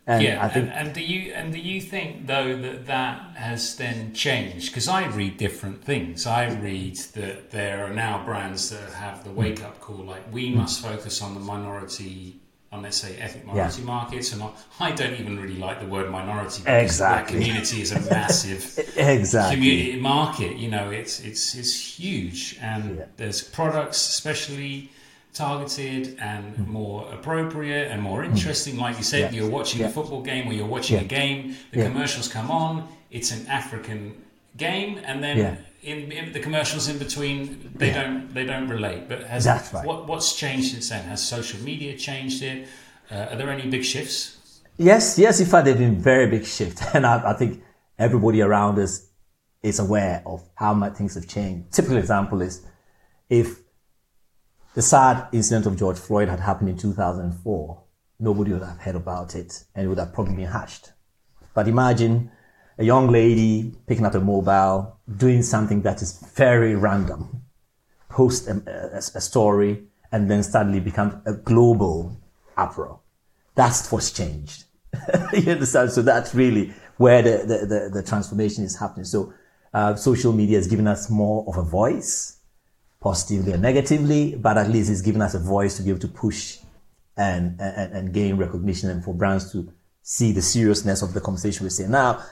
And 0.08 0.24
yeah, 0.24 0.48
think, 0.48 0.66
and, 0.66 0.74
and, 0.74 0.94
do 0.96 1.02
you 1.02 1.32
and 1.34 1.54
do 1.54 1.60
you 1.60 1.80
think 1.80 2.26
though 2.26 2.58
that 2.58 2.88
that 2.88 3.36
has 3.36 3.76
then 3.76 4.14
changed? 4.14 4.72
Because 4.72 4.88
I 4.88 5.06
read 5.06 5.38
different 5.38 5.84
things. 5.84 6.26
I 6.26 6.52
read 6.52 6.98
that 7.14 7.52
there 7.52 7.86
are 7.86 7.94
now 7.94 8.26
brands 8.26 8.72
that 8.72 8.94
have 8.94 9.24
the 9.24 9.30
wake 9.30 9.64
up 9.64 9.80
call, 9.80 9.98
like 9.98 10.34
we 10.34 10.50
must 10.50 10.82
focus 10.82 11.22
on 11.22 11.36
the 11.36 11.40
minority 11.40 12.41
on 12.72 12.82
let's 12.82 12.98
say 12.98 13.18
ethnic 13.18 13.46
minority 13.46 13.82
yeah. 13.82 13.86
markets, 13.88 14.32
and 14.32 14.44
I 14.80 14.92
don't 14.92 15.14
even 15.20 15.40
really 15.40 15.58
like 15.58 15.80
the 15.82 15.88
word 15.88 16.10
minority. 16.10 16.64
Exactly, 16.66 17.40
community 17.40 17.82
is 17.82 17.92
a 17.92 18.00
massive 18.10 18.80
exactly 18.96 19.58
community 19.58 20.00
market. 20.00 20.56
You 20.58 20.70
know, 20.70 20.90
it's 20.90 21.20
it's 21.20 21.56
it's 21.56 22.00
huge, 22.00 22.58
and 22.62 22.98
yeah. 22.98 23.06
there's 23.18 23.44
products 23.44 23.98
especially 24.10 24.90
targeted 25.34 26.18
and 26.20 26.56
mm. 26.56 26.68
more 26.68 27.12
appropriate 27.14 27.92
and 27.92 28.02
more 28.02 28.22
mm. 28.22 28.32
interesting. 28.32 28.78
Like 28.78 28.98
you 28.98 29.04
said, 29.04 29.34
yeah. 29.34 29.42
you're 29.42 29.50
watching 29.50 29.84
a 29.84 29.90
football 29.90 30.22
game 30.22 30.48
or 30.48 30.54
you're 30.54 30.66
watching 30.66 31.00
a 31.00 31.04
game. 31.04 31.56
The 31.72 31.84
commercials 31.84 32.28
come 32.28 32.52
on. 32.52 32.88
It's 33.12 33.32
an 33.32 33.46
African 33.48 34.24
game, 34.56 35.00
and 35.06 35.22
then 35.22 35.66
in, 35.84 36.12
in, 36.12 36.32
the 36.32 36.40
commercials 36.40 36.88
in 36.88 36.98
between 36.98 37.72
they 37.76 37.88
yeah. 37.88 38.04
don't 38.04 38.34
they 38.34 38.46
don't 38.46 38.68
relate. 38.68 39.10
But 39.10 39.24
has 39.24 39.44
That's 39.44 39.74
right. 39.74 39.86
what 39.86 40.08
what's 40.08 40.36
changed 40.36 40.72
since 40.72 40.90
then? 40.90 41.04
Has 41.06 41.26
social 41.26 41.60
media 41.62 41.98
changed 41.98 42.44
it? 42.44 42.68
Uh, 43.10 43.28
are 43.32 43.36
there 43.36 43.50
any 43.50 43.70
big 43.70 43.84
shifts? 43.84 44.62
Yes, 44.78 45.18
yes. 45.20 45.40
In 45.40 45.48
fact, 45.48 45.66
there've 45.66 45.78
been 45.78 46.02
very 46.02 46.28
big 46.28 46.46
shifts, 46.46 46.82
and 46.94 47.06
I, 47.06 47.32
I, 47.32 47.34
think 47.34 47.62
everybody 48.00 48.42
around 48.42 48.80
us 48.80 49.08
is 49.62 49.80
aware 49.80 50.24
of 50.26 50.48
how 50.56 50.74
much 50.74 50.96
things 50.96 51.16
have 51.16 51.28
changed. 51.28 51.72
Typical 51.72 51.98
example 51.98 52.42
is 52.42 52.66
if 53.30 53.60
the 54.74 54.82
sad 54.82 55.28
incident 55.34 55.66
of 55.66 55.78
George 55.78 55.98
Floyd 55.98 56.30
had 56.30 56.40
happened 56.40 56.70
in 56.70 56.78
2004, 56.78 57.84
nobody 58.20 58.54
would 58.54 58.62
have 58.62 58.80
heard 58.80 58.96
about 58.96 59.36
it, 59.36 59.64
and 59.76 59.86
it 59.86 59.90
would 59.90 60.00
have 60.00 60.14
probably 60.14 60.36
been 60.36 60.46
hushed. 60.46 60.94
But 61.54 61.68
imagine 61.68 62.32
a 62.78 62.84
young 62.84 63.10
lady 63.10 63.74
picking 63.88 64.06
up 64.06 64.16
a 64.16 64.20
mobile, 64.20 64.98
doing 65.18 65.44
something 65.44 65.82
that 65.82 66.02
is 66.02 66.20
very 66.36 66.76
random, 66.76 67.44
post 68.10 68.48
a, 68.48 68.62
a, 68.94 68.98
a 68.98 69.22
story, 69.22 69.84
and 70.12 70.30
then 70.30 70.44
suddenly 70.44 70.80
become 70.80 71.22
a 71.26 71.34
global 71.34 72.18
uproar. 72.58 73.00
That's 73.56 73.92
what's 73.92 74.12
changed. 74.12 74.66
you 75.34 75.52
understand? 75.52 75.92
So 75.92 76.02
that's 76.02 76.36
really 76.36 76.74
where 76.98 77.22
the, 77.22 77.38
the, 77.46 77.66
the, 77.66 77.90
the 77.94 78.04
transformation 78.04 78.64
is 78.64 78.78
happening. 78.78 79.06
So 79.06 79.34
uh, 79.74 79.96
social 79.96 80.34
media 80.34 80.58
has 80.58 80.68
given 80.68 80.88
us 80.88 81.10
more 81.10 81.46
of 81.48 81.58
a 81.58 81.64
voice, 81.64 82.38
positively 83.00 83.54
or 83.54 83.58
negatively, 83.58 84.36
but 84.36 84.58
at 84.58 84.70
least 84.70 84.90
it's 84.90 85.02
given 85.02 85.22
us 85.22 85.34
a 85.34 85.40
voice 85.40 85.78
to 85.78 85.84
be 85.84 85.90
able 85.90 86.00
to 86.00 86.08
push 86.08 86.60
and, 87.18 87.60
and, 87.60 87.94
and 87.94 88.14
gain 88.14 88.38
recognition 88.38 88.90
and 88.90 89.04
for 89.04 89.14
brands 89.14 89.52
to 89.52 89.72
see 90.04 90.32
the 90.32 90.42
seriousness 90.42 91.02
of 91.02 91.14
the 91.14 91.22
conversation 91.22 91.66
we're 91.66 91.70
saying. 91.70 91.92
Now, 91.92 92.24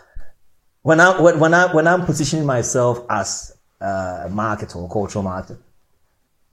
when 0.81 1.00
I 1.00 1.19
when, 1.19 1.39
when 1.39 1.53
I 1.53 1.74
when 1.74 1.88
I'm 1.88 2.05
positioning 2.05 2.45
myself 2.45 3.05
as 3.09 3.57
a 3.81 4.27
marketer 4.29 4.77
or 4.77 4.89
cultural 4.89 5.24
marketer, 5.24 5.59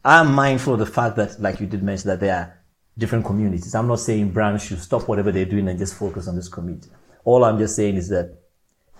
I'm 0.04 0.32
mindful 0.32 0.74
of 0.74 0.78
the 0.78 0.86
fact 0.86 1.16
that, 1.16 1.40
like 1.40 1.60
you 1.60 1.66
did 1.66 1.82
mention, 1.82 2.08
that 2.10 2.20
there 2.20 2.34
are 2.34 2.62
different 2.96 3.24
communities. 3.24 3.74
I'm 3.74 3.88
not 3.88 4.00
saying 4.00 4.30
brands 4.30 4.64
should 4.64 4.80
stop 4.80 5.08
whatever 5.08 5.32
they're 5.32 5.44
doing 5.44 5.68
and 5.68 5.78
just 5.78 5.94
focus 5.94 6.28
on 6.28 6.36
this 6.36 6.48
community. 6.48 6.90
All 7.24 7.44
I'm 7.44 7.58
just 7.58 7.76
saying 7.76 7.96
is 7.96 8.08
that 8.08 8.38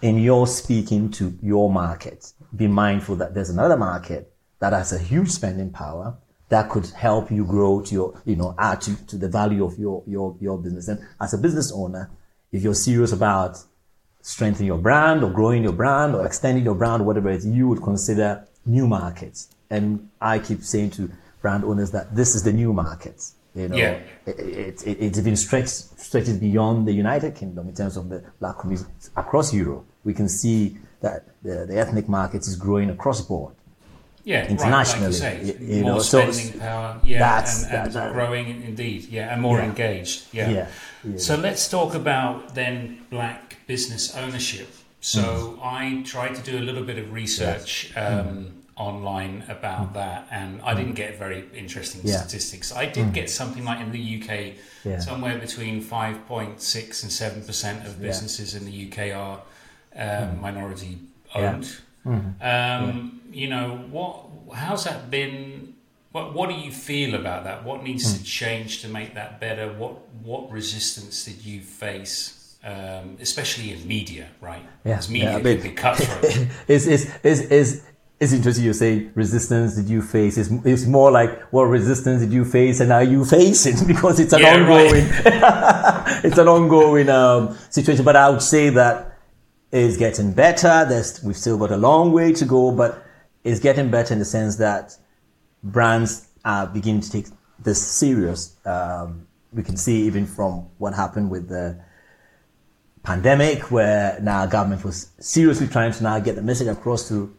in 0.02 0.18
your 0.18 0.46
speaking 0.46 1.10
to 1.12 1.38
your 1.42 1.70
market, 1.70 2.32
be 2.54 2.66
mindful 2.66 3.16
that 3.16 3.34
there's 3.34 3.50
another 3.50 3.76
market 3.76 4.32
that 4.58 4.72
has 4.72 4.92
a 4.92 4.98
huge 4.98 5.30
spending 5.30 5.70
power 5.70 6.18
that 6.48 6.70
could 6.70 6.86
help 6.86 7.30
you 7.30 7.44
grow 7.44 7.80
to 7.80 7.94
your, 7.94 8.22
you 8.24 8.36
know, 8.36 8.54
add 8.58 8.80
to, 8.80 9.06
to 9.06 9.16
the 9.16 9.28
value 9.28 9.64
of 9.64 9.78
your, 9.78 10.02
your, 10.06 10.36
your 10.40 10.58
business. 10.58 10.88
And 10.88 11.00
as 11.20 11.34
a 11.34 11.38
business 11.38 11.72
owner, 11.72 12.10
if 12.52 12.62
you're 12.62 12.74
serious 12.74 13.12
about 13.12 13.58
strengthening 14.26 14.66
your 14.66 14.78
brand 14.78 15.22
or 15.22 15.30
growing 15.30 15.62
your 15.62 15.72
brand 15.72 16.12
or 16.16 16.26
extending 16.26 16.64
your 16.64 16.74
brand, 16.74 17.06
whatever 17.06 17.30
it 17.30 17.36
is, 17.36 17.46
you 17.46 17.68
would 17.68 17.80
consider 17.80 18.44
new 18.66 18.88
markets. 18.88 19.48
And 19.70 20.10
I 20.20 20.40
keep 20.40 20.64
saying 20.64 20.90
to 20.92 21.08
brand 21.40 21.62
owners 21.64 21.92
that 21.92 22.14
this 22.14 22.34
is 22.34 22.42
the 22.42 22.52
new 22.52 22.72
market. 22.72 23.24
You 23.54 23.68
know, 23.68 23.76
yeah. 23.76 24.00
it, 24.26 24.38
it, 24.40 24.86
it, 24.86 24.98
it's 25.00 25.20
been 25.20 25.36
stretched, 25.36 26.00
stretched 26.00 26.40
beyond 26.40 26.88
the 26.88 26.92
United 26.92 27.36
Kingdom 27.36 27.68
in 27.68 27.74
terms 27.76 27.96
of 27.96 28.08
the 28.08 28.24
black 28.40 28.58
community 28.58 28.90
across 29.16 29.54
Europe. 29.54 29.86
We 30.02 30.12
can 30.12 30.28
see 30.28 30.76
that 31.02 31.28
the, 31.44 31.64
the 31.64 31.78
ethnic 31.78 32.08
market 32.08 32.40
is 32.48 32.56
growing 32.56 32.90
across 32.90 33.20
the 33.20 33.28
board. 33.28 33.54
Yeah, 34.26 34.48
internationally, 34.48 35.16
right, 35.20 35.44
like 35.44 35.60
you, 35.60 35.76
you 35.76 35.82
more 35.82 35.92
know, 35.92 35.98
spending 36.00 36.32
so 36.34 36.58
power, 36.58 37.00
yeah, 37.04 37.20
that's, 37.20 37.62
and, 37.62 37.74
and 37.74 37.92
that, 37.92 38.12
growing 38.12 38.60
indeed, 38.64 39.04
yeah, 39.04 39.32
and 39.32 39.40
more 39.40 39.58
yeah. 39.58 39.66
engaged, 39.66 40.26
yeah. 40.32 40.50
yeah. 40.50 40.68
yeah. 41.04 41.16
So 41.16 41.36
let's 41.36 41.68
talk 41.68 41.94
about 41.94 42.52
then 42.52 43.06
black 43.08 43.58
business 43.68 44.16
ownership. 44.16 44.66
So 45.00 45.22
mm. 45.22 45.58
I 45.62 46.02
tried 46.02 46.34
to 46.34 46.42
do 46.42 46.58
a 46.58 46.64
little 46.68 46.82
bit 46.82 46.98
of 46.98 47.12
research 47.12 47.92
yes. 47.94 48.26
um, 48.26 48.36
mm. 48.36 48.50
online 48.74 49.44
about 49.48 49.94
that, 49.94 50.26
and 50.32 50.60
I 50.62 50.74
didn't 50.74 50.94
get 50.94 51.16
very 51.16 51.44
interesting 51.54 52.00
statistics. 52.04 52.74
I 52.74 52.86
did 52.86 53.12
get 53.12 53.30
something 53.30 53.64
like 53.64 53.78
in 53.78 53.92
the 53.92 54.04
UK, 54.20 55.00
somewhere 55.00 55.38
between 55.38 55.80
five 55.80 56.26
point 56.26 56.60
six 56.60 57.04
and 57.04 57.12
seven 57.12 57.44
percent 57.44 57.86
of 57.86 58.02
businesses 58.02 58.56
in 58.56 58.64
the 58.64 58.90
UK 58.90 59.16
are 59.16 59.40
um, 59.94 60.40
minority 60.40 60.98
owned. 61.32 61.76
Um, 62.06 63.20
You 63.32 63.48
know 63.48 63.78
what? 63.90 64.56
How's 64.56 64.84
that 64.84 65.10
been? 65.10 65.74
What 66.12 66.34
What 66.34 66.48
do 66.48 66.54
you 66.54 66.70
feel 66.72 67.14
about 67.14 67.44
that? 67.44 67.64
What 67.64 67.82
needs 67.82 68.16
to 68.16 68.24
change 68.24 68.80
to 68.82 68.88
make 68.88 69.14
that 69.14 69.40
better? 69.40 69.68
What 69.72 69.94
What 70.22 70.50
resistance 70.50 71.24
did 71.24 71.44
you 71.44 71.60
face? 71.60 72.32
Um, 72.64 73.16
especially 73.20 73.72
in 73.72 73.86
media, 73.86 74.26
right? 74.40 74.64
Yeah, 74.84 75.00
media 75.08 75.30
yeah, 75.30 75.36
I 75.36 75.40
can 75.42 75.62
be 75.62 75.70
cutthroat. 75.70 76.24
it's, 76.68 76.86
it's, 76.86 77.04
it's, 77.22 77.40
it's, 77.42 77.82
it's 78.18 78.32
interesting 78.32 78.64
you 78.64 78.72
say 78.72 79.08
resistance 79.14 79.76
did 79.76 79.88
you 79.88 80.00
face 80.02 80.36
it's, 80.38 80.50
it's 80.64 80.86
more 80.86 81.10
like 81.12 81.38
what 81.52 81.64
resistance 81.64 82.22
did 82.22 82.32
you 82.32 82.44
face 82.44 82.80
and 82.80 82.90
are 82.90 83.04
you 83.04 83.24
facing 83.26 83.86
because 83.92 84.18
it's 84.18 84.32
an 84.32 84.40
Yeah, 84.40 84.56
right. 84.56 84.86
ongoing 84.86 85.06
it's 86.24 86.38
an 86.38 86.48
ongoing 86.48 87.08
um, 87.10 87.56
situation 87.70 88.04
but 88.04 88.16
i 88.16 88.28
would 88.30 88.42
say 88.42 88.70
that 88.70 89.15
it's 89.84 89.96
getting 89.96 90.32
better. 90.32 90.86
There's 90.88 91.22
we've 91.22 91.36
still 91.36 91.58
got 91.58 91.70
a 91.70 91.76
long 91.76 92.12
way 92.12 92.32
to 92.32 92.44
go 92.44 92.72
but 92.72 93.04
it's 93.44 93.60
getting 93.60 93.90
better 93.90 94.12
in 94.12 94.18
the 94.18 94.24
sense 94.24 94.56
that 94.56 94.96
brands 95.62 96.28
are 96.44 96.66
beginning 96.66 97.02
to 97.02 97.10
take 97.10 97.26
this 97.58 97.84
serious. 97.84 98.56
Um, 98.64 99.26
we 99.52 99.62
can 99.62 99.76
see 99.76 100.02
even 100.06 100.26
from 100.26 100.68
what 100.78 100.94
happened 100.94 101.30
with 101.30 101.48
the 101.48 101.78
pandemic 103.02 103.70
where 103.70 104.18
now 104.20 104.46
government 104.46 104.84
was 104.84 105.10
seriously 105.20 105.68
trying 105.68 105.92
to 105.92 106.02
now 106.02 106.18
get 106.18 106.34
the 106.34 106.42
message 106.42 106.66
across 106.66 107.08
to 107.08 107.34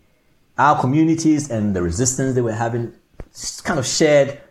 our 0.58 0.80
communities 0.80 1.52
and 1.52 1.76
the 1.76 1.82
resistance 1.82 2.34
they 2.36 2.42
were 2.42 2.54
having 2.54 2.94
kind 3.64 3.78
of 3.78 3.86
shared 3.86 4.42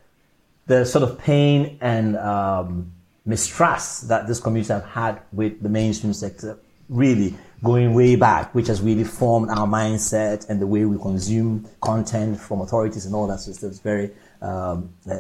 the 0.67 0.85
sort 0.85 1.03
of 1.03 1.19
pain 1.19 1.79
and 1.81 2.17
um, 2.19 2.93
mistrust 3.25 4.09
that 4.09 4.27
this 4.27 4.41
community 4.41 4.73
have 4.73 4.85
had 4.85 5.21
with 5.33 5.63
the 5.63 5.69
mainstream 5.69 6.13
sector 6.13 6.59
really 6.89 7.35
going 7.63 7.95
way 7.95 8.17
back 8.17 8.55
which 8.55 8.67
has 8.67 8.81
really 8.83 9.05
formed 9.05 9.49
our 9.51 9.67
mindset 9.67 10.49
and 10.49 10.61
the 10.61 10.67
way 10.67 10.85
we 10.85 10.99
consume 10.99 11.67
content 11.81 12.39
from 12.39 12.61
authorities 12.61 13.07
and 13.07 13.15
all 13.15 13.27
that 13.27 13.41
so 13.41 13.51
it's 13.51 13.79
very 13.81 14.11
um, 14.43 14.91
uh, 15.11 15.17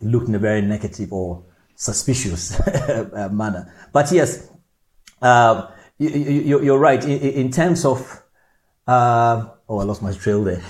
looked 0.00 0.28
in 0.28 0.34
a 0.34 0.38
very 0.38 0.62
negative 0.62 1.12
or 1.12 1.42
suspicious 1.74 2.58
uh, 2.60 3.28
manner 3.32 3.72
but 3.92 4.10
yes 4.12 4.50
um, 5.22 5.68
you, 6.00 6.62
you're 6.62 6.78
right. 6.78 7.02
In, 7.04 7.20
in 7.20 7.50
terms 7.50 7.84
of, 7.84 8.22
uh, 8.86 9.48
oh, 9.68 9.78
I 9.78 9.84
lost 9.84 10.02
my 10.02 10.12
trail 10.12 10.42
there. 10.42 10.62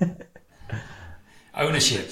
Ownership. 1.54 2.10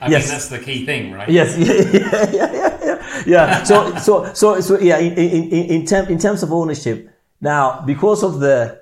I 0.00 0.08
Yes. 0.08 0.24
mean, 0.24 0.32
that's 0.32 0.48
the 0.48 0.58
key 0.58 0.84
thing, 0.84 1.12
right? 1.12 1.28
yes, 1.28 1.56
yeah, 1.58 1.72
yeah, 1.72 2.30
yeah, 2.32 2.78
yeah, 2.84 3.22
yeah. 3.26 3.62
So, 3.62 3.94
so, 3.96 4.32
so, 4.34 4.60
so, 4.60 4.78
yeah. 4.80 4.98
In 4.98 5.12
in 5.12 5.30
in, 5.30 5.64
in, 5.70 5.86
term, 5.86 6.06
in 6.08 6.18
terms 6.18 6.42
of 6.42 6.52
ownership, 6.52 7.08
now 7.42 7.82
because 7.82 8.22
of 8.22 8.40
the, 8.40 8.80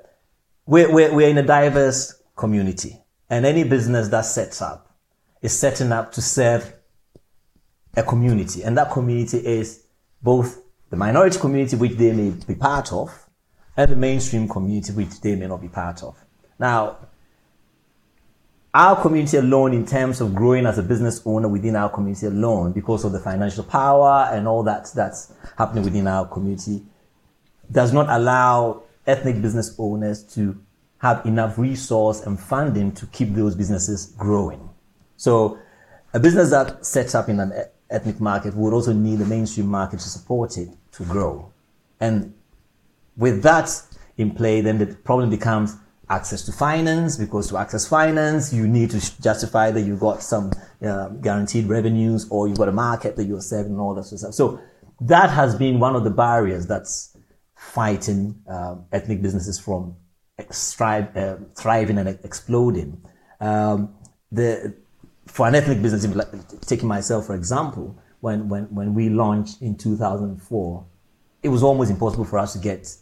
we're, 0.66 0.92
we're 0.92 1.12
we're 1.12 1.28
in 1.28 1.38
a 1.38 1.42
diverse 1.42 2.22
community, 2.36 2.96
and 3.28 3.44
any 3.44 3.64
business 3.64 4.06
that 4.08 4.24
sets 4.24 4.62
up 4.62 4.94
is 5.42 5.58
setting 5.58 5.90
up 5.90 6.12
to 6.12 6.22
serve 6.22 6.72
a 7.96 8.04
community, 8.04 8.62
and 8.62 8.78
that 8.78 8.92
community 8.92 9.38
is 9.38 9.84
both 10.22 10.62
the 10.90 10.96
minority 10.96 11.38
community, 11.38 11.76
which 11.76 11.92
they 11.92 12.12
may 12.12 12.30
be 12.30 12.54
part 12.54 12.92
of, 12.92 13.10
and 13.76 13.90
the 13.90 13.96
mainstream 13.96 14.48
community, 14.48 14.92
which 14.92 15.20
they 15.20 15.34
may 15.34 15.46
not 15.46 15.60
be 15.60 15.68
part 15.68 16.02
of. 16.02 16.16
Now, 16.58 16.98
our 18.72 19.00
community 19.00 19.36
alone, 19.38 19.72
in 19.72 19.84
terms 19.84 20.20
of 20.20 20.34
growing 20.34 20.66
as 20.66 20.78
a 20.78 20.82
business 20.82 21.20
owner 21.24 21.48
within 21.48 21.74
our 21.74 21.88
community 21.88 22.26
alone, 22.26 22.72
because 22.72 23.04
of 23.04 23.12
the 23.12 23.18
financial 23.18 23.64
power 23.64 24.28
and 24.32 24.46
all 24.46 24.62
that 24.62 24.88
that's 24.94 25.32
happening 25.56 25.84
within 25.84 26.06
our 26.06 26.26
community, 26.26 26.82
does 27.70 27.92
not 27.92 28.08
allow 28.08 28.82
ethnic 29.06 29.40
business 29.40 29.74
owners 29.78 30.22
to 30.34 30.60
have 30.98 31.24
enough 31.24 31.58
resource 31.58 32.20
and 32.20 32.38
funding 32.38 32.92
to 32.92 33.06
keep 33.06 33.34
those 33.34 33.54
businesses 33.54 34.12
growing. 34.18 34.68
So, 35.16 35.58
a 36.12 36.20
business 36.20 36.50
that 36.50 36.84
sets 36.84 37.14
up 37.14 37.28
in 37.28 37.40
an 37.40 37.52
ethnic 37.88 38.20
market 38.20 38.54
would 38.54 38.72
also 38.72 38.92
need 38.92 39.18
the 39.18 39.26
mainstream 39.26 39.66
market 39.66 40.00
to 40.00 40.08
support 40.08 40.58
it 40.58 40.68
to 40.92 41.04
grow. 41.04 41.52
And 42.00 42.34
with 43.16 43.42
that 43.42 43.70
in 44.16 44.32
play, 44.32 44.60
then 44.60 44.78
the 44.78 44.86
problem 44.86 45.30
becomes 45.30 45.76
access 46.08 46.42
to 46.46 46.52
finance, 46.52 47.16
because 47.16 47.48
to 47.48 47.56
access 47.56 47.86
finance, 47.86 48.52
you 48.52 48.66
need 48.66 48.90
to 48.90 49.22
justify 49.22 49.70
that 49.70 49.82
you've 49.82 50.00
got 50.00 50.22
some 50.22 50.50
uh, 50.84 51.08
guaranteed 51.08 51.66
revenues 51.66 52.26
or 52.30 52.48
you've 52.48 52.58
got 52.58 52.68
a 52.68 52.72
market 52.72 53.16
that 53.16 53.24
you're 53.24 53.40
serving 53.40 53.72
and 53.72 53.80
all 53.80 53.94
that 53.94 54.04
sort 54.04 54.14
of 54.14 54.18
stuff. 54.18 54.34
So 54.34 54.60
that 55.02 55.30
has 55.30 55.54
been 55.54 55.78
one 55.78 55.94
of 55.94 56.04
the 56.04 56.10
barriers 56.10 56.66
that's 56.66 57.16
fighting 57.60 58.42
um, 58.48 58.86
ethnic 58.90 59.20
businesses 59.20 59.58
from 59.60 59.94
strive, 60.50 61.14
uh, 61.14 61.36
thriving 61.54 61.98
and 61.98 62.08
exploding. 62.08 62.98
Um, 63.38 63.94
the 64.32 64.74
for 65.26 65.46
an 65.46 65.54
ethnic 65.54 65.82
business, 65.82 66.06
taking 66.66 66.88
myself 66.88 67.26
for 67.26 67.34
example, 67.34 67.96
when, 68.20 68.48
when, 68.48 68.64
when 68.74 68.94
we 68.94 69.10
launched 69.10 69.60
in 69.60 69.76
2004, 69.76 70.86
it 71.42 71.48
was 71.50 71.62
almost 71.62 71.90
impossible 71.90 72.24
for 72.24 72.38
us 72.38 72.54
to 72.54 72.58
get 72.58 72.96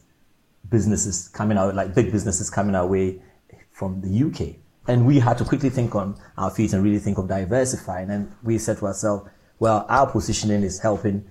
businesses 0.68 1.28
coming 1.28 1.56
out, 1.56 1.76
like 1.76 1.94
big 1.94 2.10
businesses 2.10 2.50
coming 2.50 2.74
our 2.74 2.86
way 2.86 3.22
from 3.70 4.00
the 4.00 4.24
UK. 4.24 4.56
And 4.88 5.06
we 5.06 5.20
had 5.20 5.38
to 5.38 5.44
quickly 5.44 5.70
think 5.70 5.94
on 5.94 6.20
our 6.36 6.50
feet 6.50 6.72
and 6.72 6.82
really 6.82 6.98
think 6.98 7.16
of 7.16 7.28
diversifying. 7.28 8.10
And 8.10 8.32
we 8.42 8.58
said 8.58 8.78
to 8.78 8.86
ourselves, 8.86 9.30
well, 9.60 9.86
our 9.88 10.10
positioning 10.10 10.64
is 10.64 10.80
helping 10.80 11.24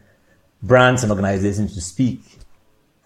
brands 0.64 1.04
and 1.04 1.12
organizations 1.12 1.76
to 1.76 1.82
speak 1.82 2.22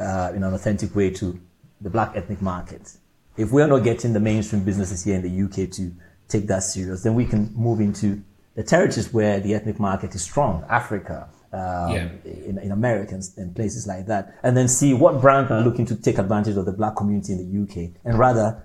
uh, 0.02 0.32
in 0.36 0.44
an 0.44 0.54
authentic 0.54 0.96
way 0.96 1.10
to 1.12 1.40
the 1.82 1.90
black 1.90 2.16
ethnic 2.16 2.42
market. 2.42 2.98
If 3.38 3.52
we're 3.52 3.68
not 3.68 3.80
getting 3.80 4.14
the 4.14 4.20
mainstream 4.20 4.64
businesses 4.64 5.04
here 5.04 5.16
in 5.16 5.22
the 5.22 5.44
UK 5.46 5.72
to 5.72 5.94
take 6.28 6.48
that 6.48 6.64
serious, 6.64 7.04
then 7.04 7.16
we 7.16 7.26
can 7.26 7.52
move 7.56 7.80
into 7.80 8.22
the 8.56 8.64
territories 8.64 9.14
where 9.14 9.40
the 9.40 9.54
ethnic 9.56 9.80
market 9.80 10.14
is 10.16 10.22
strong, 10.22 10.66
Africa, 10.70 11.30
um, 11.54 11.92
Yeah. 11.92 12.10
in, 12.26 12.58
in 12.60 12.72
America 12.72 13.16
and, 13.16 13.24
and 13.38 13.56
places 13.56 13.88
like 13.88 14.06
that, 14.08 14.36
and 14.44 14.56
then 14.56 14.68
see 14.68 14.94
what 14.94 15.22
brands 15.22 15.52
are 15.52 15.62
looking 15.62 15.86
to 15.86 15.96
take 15.96 16.18
advantage 16.18 16.58
of 16.58 16.66
the 16.66 16.72
black 16.74 16.96
community 16.96 17.34
in 17.34 17.40
the 17.40 17.64
UK, 17.64 17.92
and 18.06 18.20
rather 18.20 18.64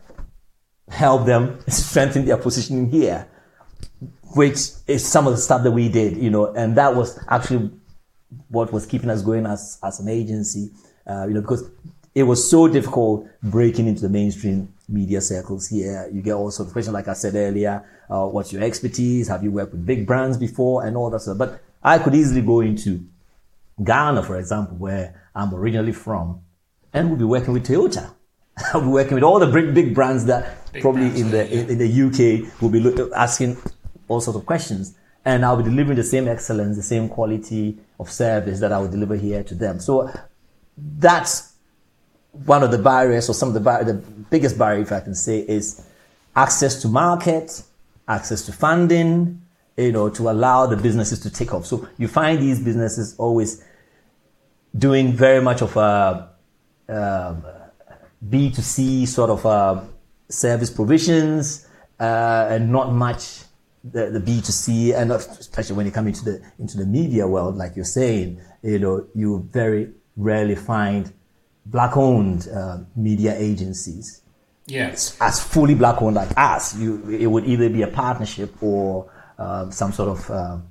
help 0.88 1.26
them 1.26 1.59
strengthen 1.69 2.25
their 2.25 2.37
positioning 2.37 2.90
here, 2.90 3.26
which 4.35 4.59
is 4.87 5.07
some 5.07 5.26
of 5.26 5.33
the 5.33 5.38
stuff 5.40 5.62
that 5.62 5.71
we 5.73 5.88
did, 5.88 6.16
you 6.16 6.31
know, 6.31 6.52
and 6.55 6.76
that 6.76 6.95
was 6.95 7.19
actually 7.28 7.71
what 8.49 8.73
was 8.73 8.87
keeping 8.87 9.11
us 9.11 9.23
going 9.23 9.47
as, 9.47 9.78
as 9.83 10.00
an 10.00 10.09
agency, 10.09 10.71
uh, 11.06 11.26
you 11.26 11.34
know, 11.34 11.40
because 11.40 11.70
it 12.14 12.22
was 12.22 12.50
so 12.50 12.66
difficult 12.68 13.26
breaking 13.42 13.86
into 13.86 14.02
the 14.02 14.08
mainstream 14.08 14.72
media 14.88 15.20
circles 15.20 15.68
here. 15.68 16.08
You 16.12 16.22
get 16.22 16.32
all 16.32 16.50
sorts 16.50 16.70
of 16.70 16.72
questions, 16.72 16.94
like 16.94 17.08
I 17.08 17.12
said 17.12 17.34
earlier, 17.34 17.84
uh, 18.08 18.26
what's 18.26 18.52
your 18.52 18.62
expertise? 18.62 19.28
Have 19.28 19.42
you 19.42 19.50
worked 19.50 19.72
with 19.72 19.84
big 19.84 20.06
brands 20.06 20.38
before 20.38 20.84
and 20.84 20.96
all 20.96 21.10
that 21.10 21.20
stuff? 21.20 21.38
But 21.38 21.60
I 21.82 21.98
could 21.98 22.14
easily 22.14 22.42
go 22.42 22.60
into 22.60 23.04
Ghana, 23.82 24.22
for 24.22 24.38
example, 24.38 24.76
where 24.76 25.28
I'm 25.34 25.54
originally 25.54 25.92
from, 25.92 26.40
and 26.92 27.08
we'll 27.08 27.18
be 27.18 27.25
working 27.25 27.52
with 27.52 27.66
Toyota. 27.66 28.12
I'll 28.72 28.80
be 28.80 28.86
working 28.86 29.14
with 29.14 29.22
all 29.22 29.38
the 29.38 29.46
big, 29.46 29.75
big 29.75 29.94
brands 29.94 30.25
that 30.26 30.72
Big 30.72 30.82
probably 30.82 31.10
brands, 31.10 31.20
in 31.20 31.30
the 31.30 31.46
yeah. 31.46 31.60
in, 31.62 31.78
the 31.78 32.46
UK 32.46 32.60
will 32.62 32.70
be 32.70 32.80
look, 32.80 33.12
asking 33.14 33.58
all 34.08 34.20
sorts 34.20 34.38
of 34.38 34.46
questions, 34.46 34.96
and 35.25 35.44
I'll 35.44 35.58
be 35.58 35.64
delivering 35.64 35.96
the 35.96 36.04
same 36.04 36.26
excellence, 36.28 36.76
the 36.76 36.82
same 36.82 37.08
quality 37.08 37.78
of 38.00 38.10
service 38.10 38.60
that 38.60 38.72
I 38.72 38.78
will 38.78 38.88
deliver 38.88 39.16
here 39.16 39.42
to 39.42 39.54
them. 39.54 39.78
So 39.80 40.10
that's 40.76 41.52
one 42.45 42.62
of 42.62 42.71
the 42.71 42.78
barriers, 42.78 43.28
or 43.28 43.33
some 43.35 43.49
of 43.49 43.54
the 43.54 43.61
bar- 43.61 43.85
the 43.85 43.95
biggest 43.95 44.59
barrier, 44.59 44.83
if 44.83 44.92
I 44.92 45.00
can 45.00 45.14
say, 45.14 45.40
is 45.40 45.87
access 46.35 46.83
to 46.83 46.88
market, 46.88 47.62
access 48.09 48.42
to 48.47 48.52
funding, 48.52 49.42
you 49.76 49.92
know, 49.92 50.09
to 50.11 50.30
allow 50.30 50.66
the 50.66 50.76
businesses 50.76 51.21
to 51.21 51.30
take 51.30 51.52
off. 51.54 51.66
So 51.66 51.88
you 51.99 52.09
find 52.09 52.40
these 52.40 52.62
businesses 52.62 53.14
always 53.18 53.64
doing 54.76 55.12
very 55.12 55.40
much 55.40 55.62
of 55.62 55.76
a 55.76 56.30
um, 56.88 57.45
B2C 58.28 59.06
sort 59.09 59.30
of 59.30 59.47
uh, 59.47 59.80
service 60.28 60.71
provisions 60.71 61.66
uh, 61.99 62.49
and 62.50 62.71
not 62.71 62.92
much 62.92 63.40
the, 63.85 64.11
the 64.11 64.21
B2C 64.21 64.95
and 64.95 65.12
especially 65.12 65.76
when 65.76 65.87
you 65.87 65.92
come 65.92 66.09
into 66.09 66.25
the 66.25 66.42
into 66.59 66.76
the 66.76 66.87
media 66.87 67.26
world, 67.26 67.56
like 67.56 67.76
you're 67.76 67.85
saying, 67.85 68.40
you 68.62 68.78
know, 68.78 69.06
you're 69.14 69.38
very 69.38 69.92
rarely 70.16 70.54
find 70.54 71.12
black 71.66 71.96
owned 71.96 72.49
uh, 72.49 72.78
media 72.94 73.35
agencies 73.37 74.23
Yeah. 74.66 74.90
as 75.20 75.42
fully 75.42 75.75
black 75.75 76.00
owned 76.02 76.14
like 76.16 76.30
us. 76.37 76.76
You, 76.76 77.08
it 77.11 77.26
would 77.26 77.44
either 77.44 77.68
be 77.68 77.82
a 77.82 77.88
partnership 77.88 78.54
or 78.62 79.11
um, 79.38 79.70
some 79.73 79.92
sort 79.92 80.08
of 80.11 80.30
um, 80.30 80.66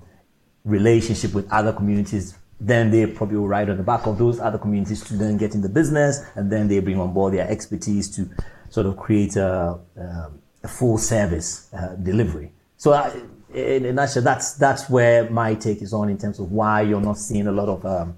relationship 0.63 1.33
with 1.33 1.51
other 1.51 1.73
communities. 1.73 2.35
Then 2.59 2.89
they 2.89 3.05
probably 3.05 3.37
will 3.37 3.47
ride 3.47 3.69
on 3.69 3.77
the 3.77 3.83
back 3.83 4.07
of 4.07 4.17
those 4.17 4.39
other 4.39 4.57
communities 4.57 5.03
to 5.05 5.13
then 5.15 5.37
get 5.37 5.53
in 5.55 5.61
the 5.61 5.69
business, 5.69 6.21
and 6.35 6.51
then 6.51 6.67
they 6.69 6.79
bring 6.79 6.99
on 6.99 7.13
board 7.13 7.33
their 7.33 7.47
expertise 7.49 8.09
to 8.15 8.29
sort 8.69 8.85
of 8.87 8.95
create 8.97 9.35
a, 9.35 9.77
um, 9.97 10.39
a 10.63 10.67
full 10.67 10.97
service 10.97 11.69
uh, 11.73 11.95
delivery. 11.95 12.51
So, 12.77 12.93
I, 12.93 13.11
in 13.53 13.85
a 13.85 13.93
nutshell, 13.93 14.23
that's 14.23 14.53
that's 14.53 14.89
where 14.89 15.29
my 15.29 15.53
take 15.55 15.81
is 15.81 15.93
on 15.93 16.09
in 16.09 16.17
terms 16.17 16.39
of 16.39 16.51
why 16.51 16.81
you're 16.81 17.01
not 17.01 17.17
seeing 17.17 17.47
a 17.47 17.51
lot 17.51 17.69
of 17.69 17.85
um, 17.85 18.15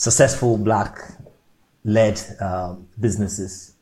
successful 0.00 0.56
black-led 0.56 2.18
um, 2.40 2.88
businesses 2.98 3.74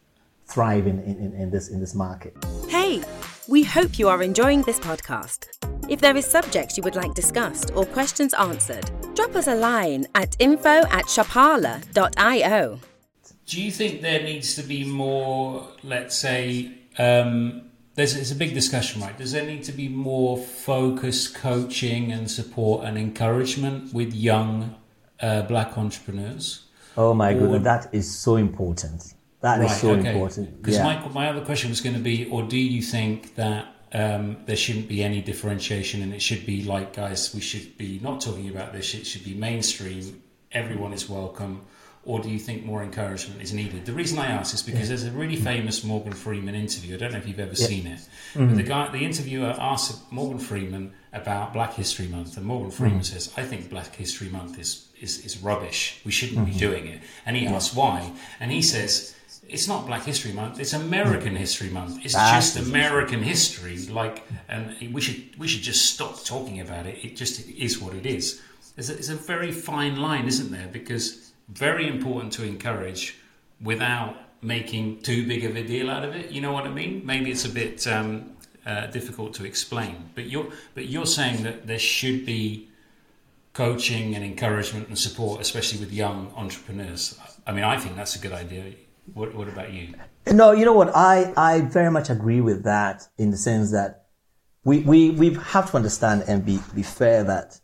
thrive 0.46 0.88
in, 0.88 0.98
in, 1.04 1.32
in 1.32 1.50
this 1.50 1.68
in 1.68 1.78
this 1.78 1.94
market. 1.94 2.34
Hey, 2.68 3.04
we 3.46 3.62
hope 3.62 4.00
you 4.00 4.08
are 4.08 4.20
enjoying 4.20 4.62
this 4.62 4.80
podcast. 4.80 5.46
If 5.88 6.00
there 6.00 6.16
is 6.16 6.26
subjects 6.26 6.76
you 6.76 6.82
would 6.82 6.96
like 6.96 7.14
discussed 7.14 7.70
or 7.76 7.87
questions 7.87 8.34
answered, 8.34 8.90
drop 9.14 9.37
us 9.37 9.46
a 9.46 9.54
line 9.54 10.06
at 10.16 10.34
info 10.40 10.82
at 10.90 11.04
shopala.io. 11.04 12.80
Do 13.46 13.62
you 13.62 13.70
think 13.70 14.02
there 14.02 14.22
needs 14.25 14.56
to 14.56 14.62
be 14.62 14.84
more, 14.84 15.68
let's 15.84 16.16
say, 16.16 16.72
um, 16.98 17.70
there's 17.94 18.16
it's 18.16 18.32
a 18.32 18.34
big 18.34 18.54
discussion, 18.54 19.02
right? 19.02 19.16
Does 19.16 19.30
there 19.30 19.46
need 19.46 19.62
to 19.64 19.72
be 19.72 19.88
more 19.88 20.37
focused 20.37 21.37
coaching 21.37 22.10
and 22.10 22.28
support 22.28 22.84
and 22.84 22.98
encouragement 22.98 23.94
with 23.94 24.12
young 24.12 24.75
uh, 25.20 25.42
black 25.42 25.76
entrepreneurs? 25.76 26.64
Oh 26.96 27.14
my 27.14 27.32
or, 27.32 27.38
goodness, 27.40 27.64
that 27.64 27.88
is 27.92 28.18
so 28.18 28.37
important. 28.37 29.14
That 29.40 29.60
right, 29.60 29.70
is 29.70 29.80
so 29.80 29.90
okay. 29.90 30.10
important. 30.10 30.60
Because 30.60 30.76
yeah. 30.76 30.84
my, 30.84 31.08
my 31.08 31.28
other 31.28 31.44
question 31.44 31.70
was 31.70 31.80
going 31.80 31.94
to 31.94 32.02
be, 32.02 32.28
or 32.28 32.42
do 32.42 32.56
you 32.56 32.82
think 32.82 33.37
that 33.37 33.66
um, 33.92 34.37
there 34.46 34.56
shouldn't 34.56 34.88
be 34.88 35.02
any 35.02 35.20
differentiation 35.20 36.02
and 36.02 36.12
it 36.12 36.20
should 36.20 36.44
be 36.44 36.64
like, 36.64 36.94
guys, 36.94 37.34
we 37.34 37.40
should 37.40 37.78
be 37.78 38.00
not 38.02 38.20
talking 38.20 38.48
about 38.48 38.72
this, 38.72 38.94
it 38.94 39.06
should 39.06 39.25
be 39.25 39.34
mainstream, 39.34 40.22
everyone 40.52 40.92
is 40.92 41.08
welcome 41.08 41.64
or 42.05 42.21
do 42.21 42.31
you 42.31 42.38
think 42.38 42.64
more 42.64 42.83
encouragement 42.83 43.43
is 43.43 43.52
needed? 43.52 43.85
The 43.85 43.93
reason 43.93 44.19
I 44.19 44.26
ask 44.26 44.55
is 44.55 44.62
because 44.62 44.83
yeah. 44.83 44.88
there's 44.88 45.05
a 45.05 45.11
really 45.11 45.37
famous 45.37 45.85
Morgan 45.85 46.12
Freeman 46.12 46.55
interview. 46.55 46.95
I 46.95 46.99
don't 46.99 47.12
know 47.12 47.19
if 47.19 47.28
you've 47.28 47.40
ever 47.40 47.55
yeah. 47.55 47.67
seen 47.67 47.87
it. 47.87 48.00
Mm-hmm. 48.35 48.57
the 48.57 48.62
guy, 48.62 48.90
the 48.90 49.05
interviewer 49.05 49.55
asked 49.59 50.11
Morgan 50.11 50.38
Freeman 50.38 50.93
about 51.12 51.52
Black 51.52 51.75
History 51.75 52.07
Month, 52.07 52.37
and 52.37 52.47
Morgan 52.47 52.71
Freeman 52.71 53.00
mm-hmm. 53.00 53.02
says, 53.02 53.33
"I 53.37 53.43
think 53.43 53.69
Black 53.71 53.95
History 53.95 54.28
Month 54.28 54.59
is 54.59 54.88
is, 55.00 55.25
is 55.25 55.38
rubbish. 55.38 56.00
We 56.05 56.12
shouldn't 56.12 56.38
mm-hmm. 56.38 56.52
be 56.52 56.59
doing 56.59 56.87
it." 56.87 57.00
And 57.26 57.37
he 57.37 57.47
asks 57.47 57.75
why, 57.75 58.12
and 58.40 58.50
he 58.50 58.62
says. 58.62 59.14
It's 59.47 59.67
not 59.67 59.87
Black 59.87 60.05
History 60.05 60.33
Month. 60.33 60.61
It's 60.61 60.75
American 60.75 61.35
mm. 61.35 61.38
History 61.38 61.71
Month. 61.71 62.05
It's 62.05 62.12
That's 62.12 62.52
just 62.52 62.69
American 62.69 63.23
history. 63.23 63.78
Like, 63.87 64.23
and 64.47 64.93
we 64.93 65.00
should 65.00 65.38
we 65.38 65.49
should 65.49 65.62
just 65.62 65.95
stop 65.95 66.23
talking 66.23 66.61
about 66.61 66.85
it. 66.85 67.02
It 67.02 67.17
just 67.17 67.49
is 67.49 67.78
what 67.78 67.95
it 67.95 68.05
is. 68.05 68.43
It's 68.76 68.90
a, 68.90 68.93
it's 68.93 69.09
a 69.09 69.14
very 69.14 69.52
fine 69.52 69.97
line, 69.97 70.26
isn't 70.26 70.50
there? 70.50 70.69
Because 70.71 71.33
very 71.49 71.88
important 71.88 72.33
to 72.35 72.45
encourage 72.45 73.17
without 73.61 74.17
making 74.43 75.00
too 75.02 75.26
big 75.26 75.45
of 75.45 75.57
a 75.57 75.62
deal 75.62 75.90
out 75.90 76.05
of 76.05 76.14
it. 76.14 76.31
You 76.31 76.40
know 76.40 76.52
what 76.52 76.64
I 76.64 76.71
mean? 76.71 77.02
Maybe 77.05 77.31
it's 77.31 77.45
a 77.45 77.49
bit 77.49 77.87
um, 77.87 78.37
uh, 78.64 78.87
difficult 78.87 79.35
to 79.35 79.45
explain, 79.45 80.11
but 80.14 80.26
you're 80.26 80.49
but 80.75 80.87
you're 80.87 81.07
saying 81.07 81.43
that 81.43 81.67
there 81.67 81.78
should 81.78 82.25
be 82.26 82.69
coaching 83.59 84.14
and 84.14 84.25
encouragement 84.25 84.87
and 84.88 84.97
support, 84.97 85.40
especially 85.40 85.81
with 85.81 85.93
young 85.93 86.33
entrepreneurs. 86.37 87.19
I 87.47 87.52
mean, 87.52 87.64
I 87.64 87.76
think 87.76 87.97
that's 87.97 88.14
a 88.14 88.21
good 88.21 88.33
idea. 88.33 88.75
What, 89.14 89.35
what 89.35 89.49
about 89.49 89.73
you? 89.73 89.95
No, 90.31 90.52
you 90.52 90.64
know 90.64 90.75
what? 90.75 90.95
I, 90.95 91.33
I 91.37 91.62
very 91.62 91.90
much 91.90 92.11
agree 92.11 92.40
with 92.40 92.62
that 92.64 93.09
in 93.19 93.31
the 93.31 93.37
sense 93.37 93.73
that 93.73 94.05
we, 94.62 94.81
we, 94.81 95.11
we 95.11 95.35
have 95.35 95.71
to 95.71 95.76
understand 95.76 96.25
and 96.28 96.45
be, 96.45 96.61
be 96.75 96.85
fair 96.85 97.25
that 97.25 97.59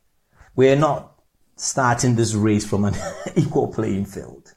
we're 0.56 0.74
not 0.74 1.13
starting 1.56 2.16
this 2.16 2.34
race 2.34 2.66
from 2.66 2.84
an 2.84 2.94
equal 3.36 3.68
playing 3.68 4.06
field. 4.06 4.54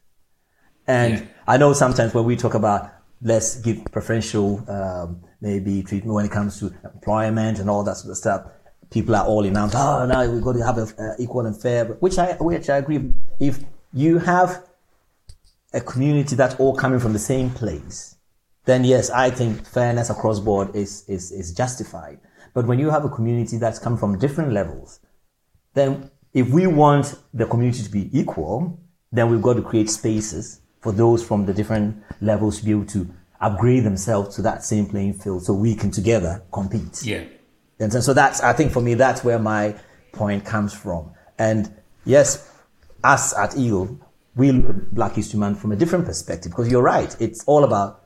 And 0.87 1.19
yeah. 1.19 1.25
I 1.45 1.57
know 1.57 1.73
sometimes 1.73 2.13
when 2.13 2.25
we 2.25 2.35
talk 2.35 2.53
about 2.53 2.91
let's 3.21 3.59
give 3.59 3.83
preferential 3.91 4.63
um, 4.69 5.21
maybe 5.41 5.83
treatment 5.83 6.13
when 6.13 6.25
it 6.25 6.31
comes 6.31 6.59
to 6.59 6.73
employment 6.83 7.59
and 7.59 7.69
all 7.69 7.83
that 7.83 7.97
sort 7.97 8.11
of 8.11 8.17
stuff, 8.17 8.45
people 8.89 9.15
are 9.15 9.25
all 9.25 9.43
in. 9.43 9.57
Oh, 9.57 10.05
no, 10.05 10.31
we've 10.31 10.43
got 10.43 10.53
to 10.53 10.65
have 10.65 10.77
a, 10.77 10.81
uh, 10.81 11.15
equal 11.19 11.45
and 11.45 11.59
fair, 11.59 11.85
which 11.85 12.17
I 12.17 12.33
which 12.33 12.69
I 12.69 12.77
agree. 12.77 13.13
If 13.39 13.59
you 13.93 14.19
have 14.19 14.63
a 15.73 15.81
community 15.81 16.35
that's 16.35 16.55
all 16.55 16.75
coming 16.75 16.99
from 16.99 17.13
the 17.13 17.19
same 17.19 17.49
place, 17.49 18.15
then 18.65 18.83
yes, 18.83 19.09
I 19.09 19.29
think 19.29 19.65
fairness 19.65 20.09
across 20.09 20.39
board 20.39 20.75
is 20.75 21.03
is 21.07 21.31
is 21.31 21.53
justified. 21.53 22.19
But 22.53 22.65
when 22.65 22.79
you 22.79 22.89
have 22.89 23.05
a 23.05 23.09
community 23.09 23.57
that's 23.57 23.79
come 23.79 23.97
from 23.97 24.17
different 24.17 24.51
levels, 24.51 24.99
then 25.73 26.09
if 26.33 26.49
we 26.49 26.67
want 26.67 27.15
the 27.33 27.45
community 27.45 27.83
to 27.83 27.89
be 27.89 28.09
equal, 28.17 28.79
then 29.11 29.29
we've 29.29 29.41
got 29.41 29.53
to 29.53 29.61
create 29.61 29.89
spaces 29.89 30.61
for 30.81 30.91
those 30.91 31.25
from 31.25 31.45
the 31.45 31.53
different 31.53 32.03
levels 32.21 32.59
to 32.59 32.65
be 32.65 32.71
able 32.71 32.85
to 32.85 33.09
upgrade 33.39 33.83
themselves 33.83 34.35
to 34.35 34.41
that 34.41 34.63
same 34.63 34.85
playing 34.85 35.13
field 35.13 35.43
so 35.43 35.53
we 35.53 35.75
can 35.75 35.91
together 35.91 36.43
compete. 36.51 37.03
Yeah. 37.03 37.23
And 37.79 37.91
so, 37.91 38.13
that's, 38.13 38.41
I 38.41 38.53
think 38.53 38.71
for 38.71 38.81
me, 38.81 38.95
that's 38.95 39.23
where 39.23 39.37
my 39.37 39.75
point 40.11 40.45
comes 40.45 40.73
from. 40.73 41.11
And 41.37 41.71
yes, 42.05 42.51
us 43.03 43.37
at 43.37 43.55
Eagle, 43.55 43.99
we 44.35 44.51
look 44.51 44.69
at 44.69 44.95
Black 44.95 45.13
History 45.13 45.39
Month 45.39 45.59
from 45.59 45.71
a 45.71 45.75
different 45.75 46.05
perspective 46.05 46.51
because 46.51 46.71
you're 46.71 46.81
right. 46.81 47.15
It's 47.19 47.43
all 47.45 47.63
about 47.63 48.05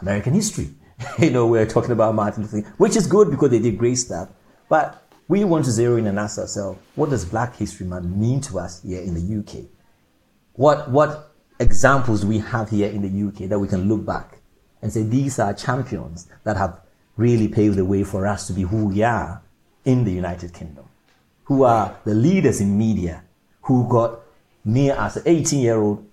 American 0.00 0.34
history. 0.34 0.70
you 1.18 1.30
know, 1.30 1.46
we're 1.46 1.66
talking 1.66 1.90
about 1.90 2.14
Martin 2.14 2.42
Luther 2.42 2.62
King, 2.62 2.72
which 2.78 2.96
is 2.96 3.06
good 3.06 3.30
because 3.30 3.50
they 3.50 3.58
did 3.58 3.78
great 3.78 3.96
stuff. 3.96 4.28
But 4.68 5.01
we 5.32 5.44
want 5.44 5.64
to 5.64 5.70
zero 5.70 5.96
in 5.96 6.06
and 6.06 6.18
ask 6.18 6.36
ourselves, 6.36 6.78
what 6.94 7.08
does 7.08 7.24
Black 7.24 7.56
History 7.56 7.86
Month 7.86 8.04
mean 8.04 8.42
to 8.42 8.58
us 8.58 8.82
here 8.82 9.00
in 9.00 9.14
the 9.14 9.38
UK? 9.38 9.64
What, 10.52 10.90
what 10.90 11.32
examples 11.58 12.20
do 12.20 12.26
we 12.26 12.40
have 12.40 12.68
here 12.68 12.90
in 12.90 13.00
the 13.00 13.28
UK 13.28 13.48
that 13.48 13.58
we 13.58 13.66
can 13.66 13.88
look 13.88 14.04
back 14.04 14.42
and 14.82 14.92
say 14.92 15.02
these 15.04 15.38
are 15.38 15.54
champions 15.54 16.28
that 16.44 16.58
have 16.58 16.82
really 17.16 17.48
paved 17.48 17.76
the 17.76 17.84
way 17.86 18.04
for 18.04 18.26
us 18.26 18.46
to 18.48 18.52
be 18.52 18.60
who 18.60 18.88
we 18.88 19.02
are 19.02 19.40
in 19.86 20.04
the 20.04 20.12
United 20.12 20.52
Kingdom? 20.52 20.84
Who 21.44 21.62
are 21.62 21.96
the 22.04 22.14
leaders 22.14 22.60
in 22.60 22.76
media 22.76 23.24
who 23.62 23.88
got 23.88 24.20
me 24.66 24.90
as 24.90 25.16
an 25.16 25.22
18 25.24 25.60
year 25.60 25.80
old 25.80 26.06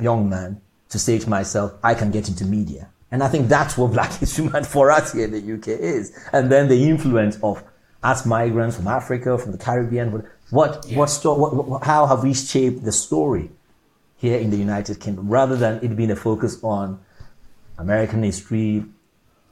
young 0.00 0.30
man 0.30 0.58
to 0.88 0.98
say 0.98 1.18
to 1.18 1.28
myself, 1.28 1.74
I 1.82 1.92
can 1.92 2.10
get 2.10 2.28
into 2.28 2.46
media. 2.46 2.88
And 3.10 3.22
I 3.22 3.28
think 3.28 3.48
that's 3.48 3.76
what 3.76 3.92
Black 3.92 4.10
History 4.14 4.46
Month 4.48 4.68
for 4.68 4.90
us 4.90 5.12
here 5.12 5.24
in 5.26 5.32
the 5.32 5.54
UK 5.54 5.68
is. 5.68 6.18
And 6.32 6.50
then 6.50 6.66
the 6.68 6.88
influence 6.88 7.38
of 7.42 7.62
as 8.04 8.26
migrants 8.26 8.76
from 8.76 8.86
Africa, 8.86 9.38
from 9.38 9.52
the 9.52 9.58
Caribbean, 9.58 10.12
what, 10.12 10.24
what, 10.50 10.86
yeah. 10.86 10.98
what, 10.98 11.06
sto- 11.06 11.36
what, 11.36 11.54
what, 11.54 11.82
how 11.82 12.06
have 12.06 12.22
we 12.22 12.34
shaped 12.34 12.84
the 12.84 12.92
story 12.92 13.50
here 14.16 14.38
in 14.38 14.50
the 14.50 14.56
United 14.56 15.00
Kingdom 15.00 15.28
rather 15.28 15.56
than 15.56 15.82
it 15.82 15.96
being 15.96 16.10
a 16.10 16.16
focus 16.16 16.62
on 16.62 17.00
American 17.78 18.22
history? 18.22 18.84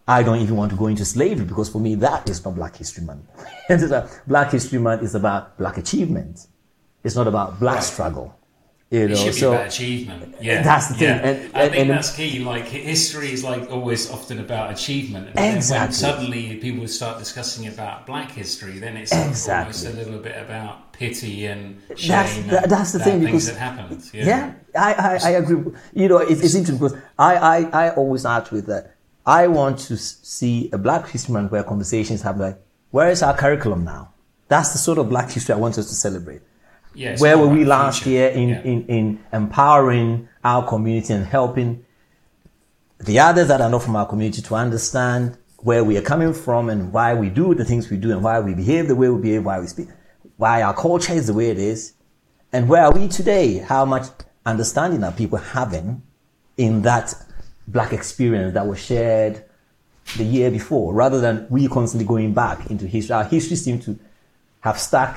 I 0.06 0.22
don't 0.22 0.40
even 0.40 0.56
want 0.56 0.70
to 0.72 0.76
go 0.76 0.88
into 0.88 1.04
slavery 1.04 1.46
because 1.46 1.70
for 1.70 1.78
me, 1.78 1.94
that 1.96 2.28
is 2.28 2.44
not 2.44 2.54
Black 2.56 2.76
History 2.76 3.04
Month. 3.04 3.24
Black 4.26 4.50
History 4.50 4.78
Month 4.78 5.02
is 5.02 5.14
about 5.14 5.56
Black 5.56 5.78
achievement. 5.78 6.46
It's 7.02 7.16
not 7.16 7.26
about 7.26 7.58
Black 7.58 7.76
right. 7.76 7.84
struggle. 7.84 8.36
You 8.92 9.09
know, 9.09 9.14
it 9.14 9.16
should 9.16 9.26
be 9.28 9.33
so 9.33 9.52
about 9.55 9.68
achievement. 9.68 10.37
Yeah, 10.42 10.62
that's 10.62 10.88
the 10.88 10.94
thing. 10.94 11.09
Yeah. 11.09 11.26
And, 11.26 11.57
I 11.57 11.68
think 11.70 11.76
and, 11.78 11.90
that's 11.90 12.14
key. 12.14 12.40
Like 12.40 12.64
history 12.64 13.33
is 13.33 13.42
like 13.42 13.70
always 13.70 14.11
often 14.11 14.38
about 14.38 14.70
achievement. 14.70 15.28
And 15.35 15.57
exactly. 15.57 15.87
when 15.87 15.92
suddenly 15.94 16.57
people 16.59 16.87
start 16.88 17.18
discussing 17.18 17.68
about 17.68 18.07
Black 18.07 18.31
history, 18.31 18.78
then 18.78 18.98
it's 18.98 19.11
exactly. 19.11 19.55
almost 19.55 19.87
a 19.87 19.96
little 19.96 20.18
bit 20.18 20.37
about 20.37 20.92
pity 20.92 21.46
and 21.46 21.81
shame. 21.96 22.11
That's, 22.11 22.37
and 22.37 22.70
that's 22.70 22.92
the 22.92 22.98
thing 22.98 23.20
because 23.20 23.46
that 23.46 23.57
happened. 23.57 24.11
Yeah, 24.12 24.26
yeah 24.26 24.55
I, 24.78 24.92
I, 24.92 25.18
I, 25.24 25.31
agree. 25.31 25.72
You 25.94 26.09
know, 26.09 26.18
it's, 26.18 26.42
it's 26.42 26.55
interesting 26.55 26.76
because 26.76 26.98
I, 27.18 27.37
I, 27.37 27.87
I 27.87 27.94
always 27.94 28.26
act 28.26 28.52
with 28.52 28.66
that. 28.66 28.94
I 29.24 29.46
want 29.46 29.78
to 29.88 29.96
see 29.96 30.68
a 30.70 30.76
Black 30.76 31.09
History 31.09 31.33
Month 31.33 31.50
where 31.50 31.62
conversations 31.62 32.20
happen 32.20 32.42
like, 32.42 32.62
where 32.90 33.09
is 33.09 33.22
our 33.22 33.35
curriculum 33.35 33.85
now? 33.85 34.12
That's 34.48 34.72
the 34.72 34.78
sort 34.78 34.98
of 34.98 35.09
Black 35.09 35.31
history 35.31 35.55
I 35.55 35.59
want 35.59 35.78
us 35.78 35.88
to 35.88 35.94
celebrate 35.94 36.42
Yes, 36.94 37.20
Where 37.20 37.38
were 37.38 37.48
we 37.48 37.64
last 37.64 38.05
year 38.07 38.28
in, 38.28 38.48
yeah. 38.50 38.62
in, 38.62 38.87
in 38.87 39.24
empowering 39.33 40.28
our 40.44 40.66
community 40.66 41.12
and 41.14 41.24
helping 41.24 41.85
the 43.00 43.18
others 43.18 43.48
that 43.48 43.61
are 43.61 43.70
not 43.70 43.83
from 43.83 43.96
our 43.96 44.07
community 44.07 44.42
to 44.42 44.55
understand 44.55 45.38
where 45.59 45.83
we 45.85 45.96
are 45.96 46.02
coming 46.02 46.35
from 46.35 46.68
and 46.68 46.92
why 46.92 47.14
we 47.14 47.31
do 47.31 47.55
the 47.55 47.64
things 47.64 47.88
we 47.88 47.96
do 47.96 48.11
and 48.11 48.22
why 48.22 48.40
we 48.40 48.55
behave 48.55 48.88
the 48.88 48.96
way 48.96 49.09
we 49.09 49.22
behave, 49.22 49.44
why 49.44 49.59
we 49.61 49.66
speak, 49.66 49.88
why 50.37 50.62
our 50.62 50.74
culture 50.74 51.12
is 51.12 51.28
the 51.28 51.35
way 51.35 51.50
it 51.50 51.59
is, 51.59 51.94
and 52.52 52.68
where 52.68 52.85
are 52.85 52.92
we 52.92 53.09
today? 53.09 53.59
How 53.59 53.85
much 53.85 54.07
understanding 54.44 55.02
are 55.05 55.12
people 55.12 55.38
having 55.38 56.02
in 56.57 56.83
that 56.83 57.14
black 57.66 57.92
experience 57.92 58.55
that 58.55 58.66
was 58.66 58.78
shared 58.78 59.44
the 60.16 60.24
year 60.24 60.50
before, 60.50 60.92
rather 60.92 61.20
than 61.20 61.46
we 61.48 61.68
constantly 61.68 62.07
going 62.07 62.35
back 62.35 62.70
into 62.70 62.87
history. 62.87 63.14
Our 63.14 63.24
history 63.24 63.57
seems 63.57 63.85
to 63.85 63.98
have 64.61 64.78
stuck 64.78 65.16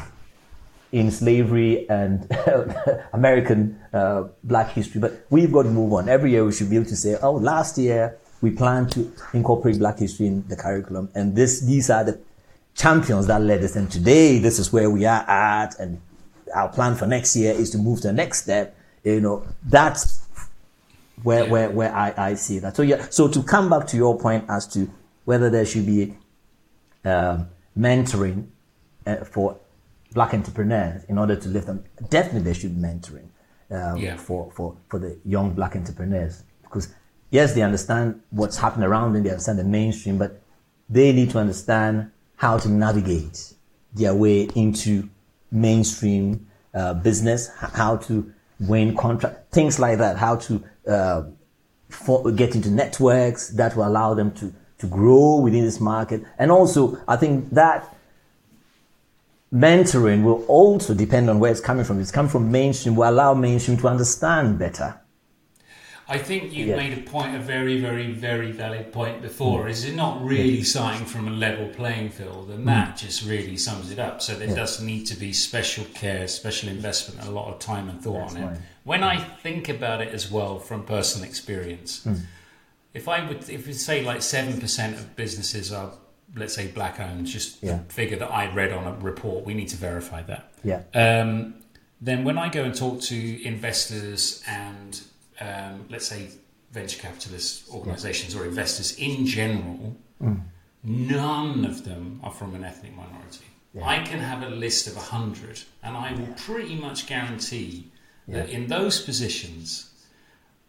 in 0.96 1.12
slavery 1.12 1.88
and 1.90 2.26
American 3.14 3.78
uh, 3.92 4.24
black 4.46 4.70
history. 4.70 5.02
But 5.02 5.26
we've 5.30 5.52
got 5.52 5.64
to 5.64 5.70
move 5.70 5.92
on. 5.92 6.08
Every 6.08 6.32
year 6.32 6.46
we 6.46 6.54
should 6.54 6.70
be 6.70 6.78
able 6.78 6.86
to 6.86 6.96
say, 6.96 7.18
oh, 7.22 7.34
last 7.34 7.78
year 7.78 8.18
we 8.40 8.52
plan 8.52 8.88
to 8.92 9.12
incorporate 9.34 9.78
black 9.78 10.00
history 10.00 10.28
in 10.28 10.48
the 10.48 10.56
curriculum. 10.56 11.10
And 11.14 11.36
this, 11.36 11.60
these 11.60 11.90
are 11.90 12.06
the 12.06 12.18
champions 12.76 13.28
that 13.28 13.42
led 13.42 13.62
us. 13.62 13.76
And 13.76 13.92
today 13.92 14.40
this 14.40 14.58
is 14.58 14.72
where 14.72 14.90
we 14.90 15.06
are 15.06 15.30
at. 15.30 15.78
And 15.82 16.00
our 16.56 16.70
plan 16.70 16.96
for 16.96 17.08
next 17.08 17.36
year 17.36 17.52
is 17.52 17.72
to 17.72 17.78
move 17.78 18.00
to 18.02 18.08
the 18.08 18.14
next 18.14 18.44
step. 18.44 18.78
You 19.04 19.20
know, 19.20 19.46
that's 19.66 20.26
where, 21.24 21.46
where, 21.50 21.70
where 21.72 21.94
I, 21.94 22.14
I 22.16 22.34
see 22.36 22.60
that. 22.60 22.78
So 22.78 22.84
yeah, 22.84 23.06
so 23.10 23.28
to 23.28 23.44
come 23.44 23.70
back 23.70 23.86
to 23.88 23.98
your 23.98 24.18
point 24.18 24.46
as 24.48 24.66
to 24.68 24.90
whether 25.26 25.50
there 25.50 25.66
should 25.66 25.88
be 25.88 26.16
uh, 27.04 27.44
mentoring 27.78 28.48
uh, 29.06 29.18
for 29.26 29.60
black 30.16 30.34
entrepreneurs 30.34 31.04
in 31.04 31.18
order 31.20 31.36
to 31.36 31.48
lift 31.50 31.68
them. 31.68 31.84
Definitely, 32.10 32.42
they 32.42 32.58
should 32.58 32.74
be 32.76 32.82
mentoring 32.82 33.28
um, 33.70 33.98
Yeah. 33.98 34.18
for, 34.18 34.52
for, 34.56 34.76
for 34.90 34.98
the 34.98 35.20
young 35.26 35.52
black 35.54 35.76
entrepreneurs 35.76 36.42
because 36.64 36.94
yes, 37.30 37.54
they 37.54 37.62
understand 37.62 38.22
what's 38.32 38.58
happening 38.58 38.88
around 38.88 39.14
them, 39.14 39.24
they 39.24 39.30
understand 39.30 39.60
the 39.60 39.64
mainstream, 39.64 40.18
but 40.18 40.42
they 40.90 41.12
need 41.14 41.30
to 41.32 41.38
understand 41.38 42.12
how 42.38 42.58
to 42.58 42.70
navigate 42.70 43.54
their 43.94 44.16
way 44.16 44.50
into 44.56 45.08
mainstream 45.52 46.48
uh, 46.74 46.94
business, 46.94 47.50
how 47.60 47.98
to 47.98 48.32
win 48.60 48.96
contract, 48.96 49.52
things 49.52 49.80
like 49.80 49.98
that, 49.98 50.18
how 50.18 50.36
to 50.36 50.64
uh, 50.88 51.24
for, 51.90 52.32
get 52.32 52.56
into 52.56 52.70
networks 52.70 53.50
that 53.50 53.76
will 53.76 53.88
allow 53.88 54.14
them 54.14 54.32
to, 54.32 54.54
to 54.78 54.88
grow 54.88 55.40
within 55.40 55.64
this 55.64 55.80
market. 55.80 56.24
And 56.38 56.52
also, 56.52 56.98
I 57.08 57.16
think 57.16 57.50
that 57.52 57.95
mentoring 59.56 60.24
will 60.24 60.44
also 60.48 60.94
depend 60.94 61.30
on 61.30 61.40
where 61.40 61.52
it's 61.52 61.62
coming 61.62 61.86
from. 61.86 61.98
If 61.98 62.04
it's 62.04 62.12
coming 62.12 62.30
from 62.30 62.52
mainstream, 62.52 62.96
will 62.96 63.10
allow 63.10 63.34
mainstream 63.34 63.78
to 63.78 63.88
understand 63.88 64.60
better. 64.60 65.00
I 66.08 66.20
think 66.20 66.54
you 66.54 66.66
Yeah. 66.68 66.76
made 66.76 66.96
a 66.96 67.02
point, 67.02 67.36
a 67.36 67.40
very, 67.40 67.82
very, 67.82 68.12
very 68.12 68.52
valid 68.52 68.92
point 68.92 69.24
before. 69.24 69.66
Mm. 69.66 69.72
Is 69.72 69.86
it 69.86 69.96
not 69.96 70.24
really 70.24 70.62
starting 70.62 71.06
from 71.06 71.28
a 71.28 71.32
level 71.32 71.68
playing 71.70 72.10
field, 72.10 72.52
and 72.52 72.68
that 72.68 72.90
mm. 72.90 72.98
just 72.98 73.26
really 73.26 73.58
sums 73.58 73.90
it 73.92 73.98
up. 73.98 74.22
So 74.22 74.36
there 74.36 74.50
Yeah. 74.50 74.56
does 74.56 74.80
need 74.82 75.08
to 75.08 75.16
be 75.16 75.34
special 75.34 75.86
care, 75.96 76.28
special 76.28 76.70
investment, 76.70 77.28
a 77.28 77.32
lot 77.32 77.52
of 77.52 77.58
time 77.58 77.90
and 77.90 78.00
thought 78.04 78.30
That's 78.30 78.36
on 78.36 78.54
it. 78.54 78.60
When 78.84 79.04
I 79.04 79.18
think 79.42 79.68
about 79.68 80.00
it 80.02 80.14
as 80.14 80.30
well 80.30 80.60
from 80.60 80.84
personal 80.84 81.28
experience, 81.28 82.02
mm. 82.06 82.20
if 82.94 83.08
I 83.08 83.26
would, 83.28 83.50
if 83.50 83.66
we 83.66 83.74
say 83.74 84.04
like 84.04 84.22
seven 84.22 84.60
percent 84.60 84.98
of 84.98 85.16
businesses 85.16 85.72
are, 85.72 85.94
let's 86.36 86.54
say, 86.54 86.68
black 86.68 87.00
owned, 87.00 87.26
just 87.28 87.64
Yeah. 87.64 87.80
figure 87.90 88.18
that 88.18 88.32
I 88.32 88.52
read 88.54 88.72
on 88.74 88.86
a 88.86 88.94
report, 89.00 89.46
we 89.46 89.54
need 89.54 89.70
to 89.70 89.78
verify 89.78 90.22
that 90.24 90.52
Yeah. 90.64 90.82
um, 90.94 91.56
then 92.02 92.24
when 92.24 92.38
I 92.38 92.50
go 92.50 92.64
and 92.64 92.76
talk 92.76 93.02
to 93.04 93.46
investors 93.46 94.44
and 94.48 95.02
um, 95.40 95.86
let's 95.90 96.08
say 96.08 96.30
venture 96.72 97.00
capitalist 97.02 97.70
organizations 97.70 98.36
or 98.36 98.46
investors 98.46 98.98
in 98.98 99.26
general, 99.26 99.96
none 100.84 101.66
of 101.66 101.84
them 101.86 102.20
are 102.24 102.32
from 102.32 102.54
an 102.56 102.64
ethnic 102.64 102.96
minority. 102.96 103.46
I 103.84 104.00
can 104.04 104.20
have 104.20 104.42
a 104.44 104.50
list 104.50 104.88
of 104.88 104.96
a 104.96 105.02
hundred, 105.02 105.60
and 105.84 105.98
I 105.98 106.14
will 106.14 106.34
pretty 106.38 106.76
much 106.76 107.08
guarantee 107.08 107.92
that 108.28 108.50
in 108.50 108.68
those 108.68 109.02
positions, 109.02 109.90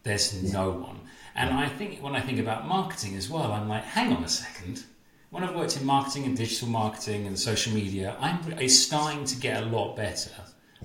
there's 0.02 0.42
no 0.52 0.70
one. 0.70 1.00
And 1.36 1.54
I 1.54 1.68
think 1.68 2.02
when 2.02 2.16
I 2.16 2.20
think 2.20 2.40
about 2.40 2.66
marketing 2.66 3.14
as 3.14 3.28
well, 3.30 3.52
I'm 3.52 3.68
like, 3.68 3.84
hang 3.84 4.12
on 4.12 4.24
a 4.24 4.28
second. 4.28 4.84
When 5.30 5.42
I've 5.44 5.54
worked 5.54 5.76
in 5.76 5.84
marketing 5.84 6.24
and 6.24 6.36
digital 6.36 6.68
marketing 6.68 7.26
and 7.26 7.38
social 7.38 7.72
media, 7.72 8.16
I'm 8.20 8.38
it's 8.58 8.78
starting 8.78 9.24
to 9.24 9.36
get 9.36 9.62
a 9.62 9.66
lot 9.66 9.96
better. 9.96 10.30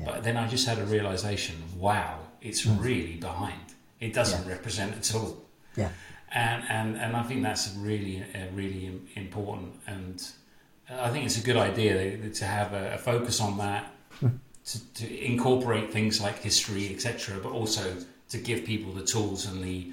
But 0.04 0.24
then 0.24 0.38
I 0.38 0.48
just 0.48 0.68
had 0.68 0.80
a 0.80 0.86
realization: 0.86 1.56
wow, 1.78 2.20
it's 2.42 2.66
really 2.66 3.18
behind. 3.18 3.76
It 4.00 4.14
doesn't 4.14 4.48
represent 4.48 4.96
at 4.96 5.16
all. 5.16 5.46
Yeah. 5.76 5.90
And, 6.32 6.64
and 6.70 6.98
and 6.98 7.16
I 7.16 7.24
think 7.24 7.44
that's 7.44 7.76
really 7.78 8.24
uh, 8.34 8.48
really 8.54 9.00
important, 9.16 9.74
and 9.86 10.24
I 10.90 11.10
think 11.10 11.26
it's 11.26 11.38
a 11.38 11.44
good 11.44 11.58
idea 11.58 12.30
to 12.30 12.46
have 12.46 12.74
a, 12.74 12.94
a 12.94 12.98
focus 12.98 13.42
on 13.42 13.58
that, 13.58 13.92
to, 14.66 14.94
to 14.96 15.26
incorporate 15.26 15.92
things 15.92 16.22
like 16.22 16.40
history, 16.40 16.94
etc., 16.94 17.40
but 17.42 17.52
also 17.52 17.96
to 18.30 18.38
give 18.38 18.66
people 18.66 18.94
the 18.94 19.04
tools 19.04 19.46
and 19.46 19.64
the 19.64 19.92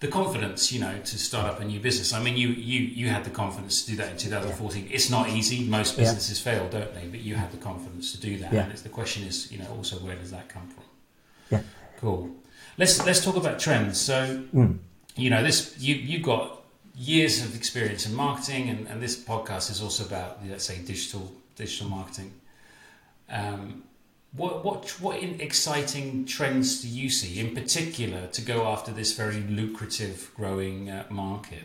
the 0.00 0.08
confidence, 0.08 0.70
you 0.72 0.80
know, 0.80 0.96
to 0.98 1.18
start 1.18 1.46
up 1.46 1.60
a 1.60 1.64
new 1.64 1.80
business. 1.80 2.12
I 2.12 2.22
mean, 2.22 2.36
you 2.36 2.48
you 2.48 2.80
you 2.80 3.08
had 3.08 3.24
the 3.24 3.30
confidence 3.30 3.82
to 3.84 3.90
do 3.90 3.96
that 3.96 4.10
in 4.12 4.16
2014. 4.16 4.88
It's 4.90 5.10
not 5.10 5.28
easy. 5.30 5.64
Most 5.64 5.96
Yeah. 5.96 6.04
businesses 6.04 6.38
fail, 6.38 6.68
don't 6.68 6.94
they? 6.94 7.06
But 7.08 7.20
you 7.20 7.34
had 7.34 7.50
the 7.50 7.56
confidence 7.58 8.12
to 8.12 8.18
do 8.20 8.38
that. 8.38 8.52
Yeah. 8.52 8.62
And 8.62 8.72
it's, 8.72 8.82
the 8.82 8.88
question 9.00 9.24
is, 9.24 9.50
you 9.50 9.58
know, 9.58 9.68
also 9.76 9.96
where 9.96 10.14
does 10.16 10.30
that 10.30 10.48
come 10.48 10.68
from? 10.68 10.84
Yeah. 11.50 11.62
Cool. 12.00 12.30
Let's 12.76 13.04
let's 13.04 13.24
talk 13.24 13.36
about 13.36 13.58
trends. 13.58 14.00
So, 14.00 14.44
you 15.16 15.30
know, 15.30 15.42
this 15.42 15.74
you 15.78 15.94
you've 15.96 16.22
got 16.22 16.62
years 16.94 17.44
of 17.44 17.54
experience 17.56 18.06
in 18.06 18.14
marketing, 18.14 18.68
and, 18.70 18.88
and 18.88 19.02
this 19.02 19.16
podcast 19.32 19.70
is 19.70 19.82
also 19.82 20.04
about 20.04 20.38
let's 20.46 20.64
say 20.64 20.78
digital 20.78 21.32
digital 21.56 21.88
marketing. 21.88 22.32
Um, 23.28 23.82
what 24.32 24.64
what 24.64 24.90
what 25.00 25.18
in 25.18 25.40
exciting 25.40 26.24
trends 26.26 26.82
do 26.82 26.88
you 26.88 27.08
see 27.08 27.40
in 27.40 27.54
particular 27.54 28.26
to 28.28 28.42
go 28.42 28.66
after 28.66 28.92
this 28.92 29.16
very 29.16 29.40
lucrative 29.40 30.30
growing 30.36 30.90
uh, 30.90 31.04
market? 31.08 31.64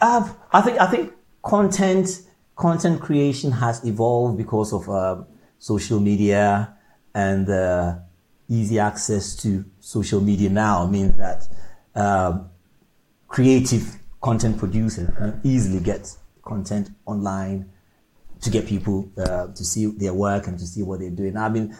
Uh, 0.00 0.32
I 0.52 0.60
think 0.62 0.80
I 0.80 0.86
think 0.86 1.12
content 1.42 2.22
content 2.56 3.00
creation 3.00 3.52
has 3.52 3.84
evolved 3.84 4.36
because 4.36 4.72
of 4.72 4.88
uh, 4.88 5.22
social 5.58 6.00
media 6.00 6.76
and 7.14 7.48
uh, 7.48 7.96
easy 8.48 8.78
access 8.78 9.36
to 9.36 9.64
social 9.80 10.20
media 10.20 10.50
now 10.50 10.86
means 10.86 11.16
that 11.18 11.48
um, 11.94 12.50
creative 13.28 13.96
content 14.20 14.58
producers 14.58 15.08
can 15.16 15.40
easily 15.44 15.80
get 15.80 16.14
content 16.42 16.90
online 17.06 17.70
to 18.40 18.50
get 18.50 18.66
people 18.66 19.10
uh, 19.18 19.48
to 19.48 19.64
see 19.64 19.86
their 19.86 20.14
work 20.14 20.46
and 20.46 20.58
to 20.58 20.66
see 20.66 20.82
what 20.82 21.00
they're 21.00 21.10
doing. 21.10 21.36
I 21.36 21.48
mean, 21.48 21.76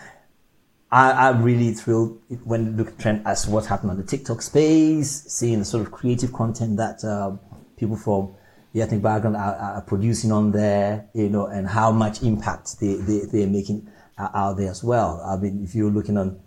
I, 0.91 1.29
I'm 1.29 1.43
really 1.43 1.73
thrilled 1.75 2.21
when 2.45 2.77
look 2.77 2.99
trend 2.99 3.27
as 3.27 3.47
what 3.47 3.67
happened 3.67 3.91
on 3.91 3.97
the 3.97 4.05
TikTok 4.05 4.41
space, 4.43 5.25
seeing 5.29 5.59
the 5.59 5.65
sort 5.65 5.87
of 5.87 5.93
creative 5.93 6.33
content 6.33 6.77
that 6.77 7.05
um, 7.05 7.41
people 7.77 7.97
from 7.97 8.35
the 8.73 8.83
ethnic 8.83 9.03
background 9.03 9.37
are, 9.37 9.55
are 9.57 9.81
producing 9.83 10.33
on 10.33 10.53
there, 10.53 11.09
you 11.15 11.29
know, 11.29 11.47
and 11.47 11.67
how 11.67 11.91
much 11.91 12.23
impact 12.23 12.79
they, 12.81 12.95
they, 12.95 13.21
they're 13.21 13.47
making 13.47 13.89
uh, 14.19 14.29
out 14.35 14.57
there 14.59 14.71
as 14.71 14.85
well. 14.85 15.21
I 15.27 15.37
mean, 15.37 15.65
if 15.65 15.75
you're 15.75 15.91
looking 15.91 16.17
on 16.17 16.41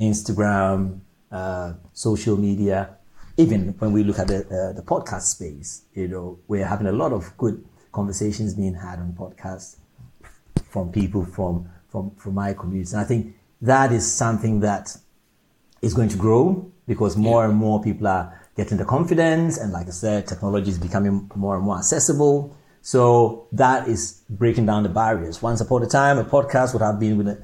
Instagram, 0.00 1.00
uh, 1.30 1.74
social 1.92 2.36
media, 2.36 2.96
even 3.36 3.74
when 3.78 3.92
we 3.92 4.04
look 4.04 4.18
at 4.18 4.28
the, 4.28 4.40
uh, 4.40 4.72
the 4.72 4.82
podcast 4.82 5.22
space, 5.22 5.82
you 5.94 6.08
know, 6.08 6.38
we're 6.48 6.66
having 6.66 6.86
a 6.86 6.92
lot 6.92 7.12
of 7.12 7.36
good 7.38 7.64
conversations 7.92 8.54
being 8.54 8.74
had 8.74 8.98
on 8.98 9.12
podcasts 9.12 9.76
from 10.70 10.92
people 10.92 11.24
from 11.24 11.68
from 11.88 12.10
from 12.16 12.34
my 12.34 12.54
community. 12.54 12.92
And 12.92 13.00
I 13.00 13.04
think 13.04 13.34
that 13.62 13.92
is 13.92 14.10
something 14.10 14.60
that 14.60 14.96
is 15.82 15.94
going 15.94 16.08
to 16.10 16.16
grow 16.16 16.70
because 16.86 17.16
more 17.16 17.44
and 17.44 17.54
more 17.54 17.82
people 17.82 18.06
are 18.06 18.40
getting 18.56 18.78
the 18.78 18.84
confidence, 18.84 19.58
and 19.58 19.72
like 19.72 19.86
I 19.86 19.90
said, 19.90 20.26
technology 20.26 20.70
is 20.70 20.78
becoming 20.78 21.30
more 21.34 21.56
and 21.56 21.64
more 21.64 21.78
accessible. 21.78 22.56
So 22.82 23.46
that 23.52 23.88
is 23.88 24.22
breaking 24.28 24.66
down 24.66 24.82
the 24.82 24.88
barriers. 24.88 25.42
Once 25.42 25.60
upon 25.60 25.82
a 25.82 25.86
time, 25.86 26.18
a 26.18 26.24
podcast 26.24 26.72
would 26.72 26.82
have 26.82 26.98
been 26.98 27.18
with 27.18 27.28
a, 27.28 27.42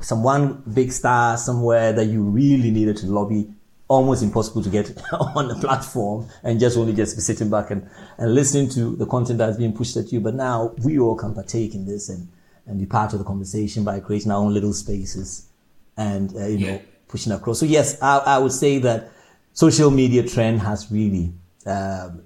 some 0.00 0.22
one 0.22 0.62
big 0.72 0.90
star 0.92 1.36
somewhere 1.36 1.92
that 1.92 2.06
you 2.06 2.22
really 2.22 2.70
needed 2.70 2.96
to 2.98 3.06
lobby. 3.06 3.52
Almost 3.90 4.22
impossible 4.22 4.62
to 4.62 4.70
get 4.70 4.86
on 5.36 5.48
the 5.48 5.56
platform 5.56 6.28
and 6.44 6.60
just 6.60 6.78
only 6.78 6.92
just 6.94 7.16
be 7.16 7.22
sitting 7.22 7.50
back 7.50 7.70
and, 7.72 7.88
and 8.18 8.34
listening 8.34 8.68
to 8.70 8.94
the 8.94 9.04
content 9.06 9.38
that's 9.38 9.56
being 9.56 9.72
pushed 9.72 9.96
at 9.96 10.12
you. 10.12 10.20
But 10.20 10.34
now 10.34 10.74
we 10.84 10.98
all 11.00 11.16
can 11.16 11.34
partake 11.34 11.74
in 11.74 11.84
this 11.86 12.08
and, 12.08 12.28
and 12.66 12.78
be 12.78 12.86
part 12.86 13.12
of 13.14 13.18
the 13.18 13.24
conversation 13.24 13.82
by 13.82 13.98
creating 13.98 14.30
our 14.30 14.38
own 14.38 14.54
little 14.54 14.72
spaces 14.72 15.48
and, 15.96 16.34
uh, 16.36 16.46
you 16.46 16.58
Yeah. 16.58 16.70
know, 16.76 16.80
pushing 17.08 17.32
across. 17.32 17.58
So 17.58 17.66
yes, 17.66 18.00
I, 18.00 18.18
I 18.18 18.38
would 18.38 18.52
say 18.52 18.78
that 18.78 19.10
social 19.52 19.90
media 19.90 20.22
trend 20.22 20.60
has 20.60 20.90
really 20.92 21.32
um, 21.66 22.22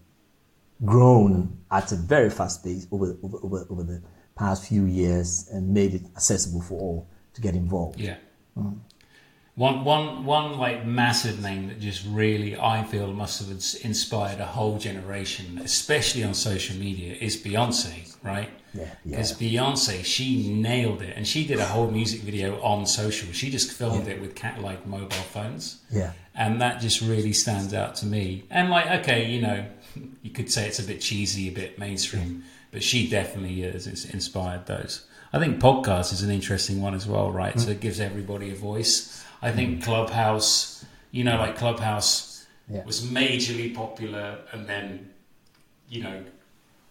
grown 0.85 1.57
at 1.71 1.91
a 1.93 1.97
very 1.97 2.29
fast 2.31 2.63
pace 2.63 2.87
over, 2.93 3.17
over, 3.23 3.39
over, 3.43 3.67
over 3.71 3.83
the 3.83 4.03
past 4.37 4.69
few 4.69 4.85
years 4.85 5.49
and 5.51 5.73
made 5.73 5.95
it 5.95 6.03
accessible 6.15 6.61
for 6.61 6.79
all 6.79 7.09
to 7.33 7.41
get 7.41 7.55
involved. 7.55 7.99
Yeah. 7.99 8.17
One, 9.57 9.85
one, 9.85 10.25
one 10.25 10.59
like 10.59 10.85
massive 10.85 11.41
name 11.41 11.69
that 11.69 11.79
just 11.79 12.05
really 12.09 12.59
I 12.59 12.83
feel 12.83 13.13
must 13.13 13.39
have 13.39 13.51
inspired 13.51 14.41
a 14.41 14.47
whole 14.47 14.79
generation, 14.79 15.61
especially 15.63 16.25
on 16.25 16.35
social 16.35 16.77
media, 16.77 17.15
is 17.21 17.37
Beyonce, 17.37 18.17
right? 18.25 18.51
Yeah, 18.73 18.83
yeah. 18.83 18.91
Because 19.05 19.33
Beyonce, 19.35 20.05
she 20.05 20.53
nailed 20.53 21.03
it, 21.03 21.17
and 21.17 21.25
she 21.25 21.47
did 21.47 21.61
a 21.61 21.67
whole 21.67 21.89
music 21.89 22.23
video 22.23 22.61
on 22.63 22.85
social. 22.85 23.33
She 23.33 23.49
just 23.49 23.71
filmed 23.71 24.09
it 24.09 24.21
with 24.21 24.35
cat 24.35 24.61
like 24.61 24.87
mobile 24.87 25.11
phones. 25.11 25.79
Yeah. 25.89 26.13
and 26.35 26.61
that 26.61 26.81
just 26.81 27.01
really 27.01 27.33
stands 27.33 27.73
out 27.73 27.95
to 27.97 28.07
me. 28.07 28.45
And 28.51 28.71
like, 28.71 28.91
okay, 29.03 29.31
you 29.31 29.41
know, 29.41 29.65
you 30.23 30.31
could 30.31 30.51
say 30.51 30.67
it's 30.67 30.81
a 30.81 30.83
bit 30.83 31.01
cheesy, 31.01 31.49
a 31.49 31.53
bit 31.53 31.79
mainstream, 31.79 32.43
but 32.73 32.83
she 32.83 33.09
definitely 33.09 33.63
is, 33.63 33.87
is 33.87 34.05
inspired 34.07 34.67
those. 34.67 35.07
I 35.33 35.39
think 35.39 35.61
podcast 35.61 36.13
is 36.13 36.23
an 36.23 36.31
interesting 36.31 36.81
one 36.83 36.95
as 36.95 37.07
well, 37.07 37.31
right? 37.31 37.59
So 37.59 37.69
mm. 37.69 37.73
it 37.73 37.81
gives 37.81 38.01
everybody 38.01 38.51
a 38.51 38.55
voice. 38.55 39.24
I 39.45 39.53
think 39.53 39.85
Clubhouse, 39.85 40.85
you 41.11 41.23
know, 41.25 41.37
like 41.45 41.55
Clubhouse 41.57 42.47
Yeah. 42.75 42.85
was 42.85 42.99
majorly 43.21 43.75
popular, 43.75 44.39
and 44.53 44.67
then, 44.67 45.11
you 45.89 46.03
know. 46.05 46.19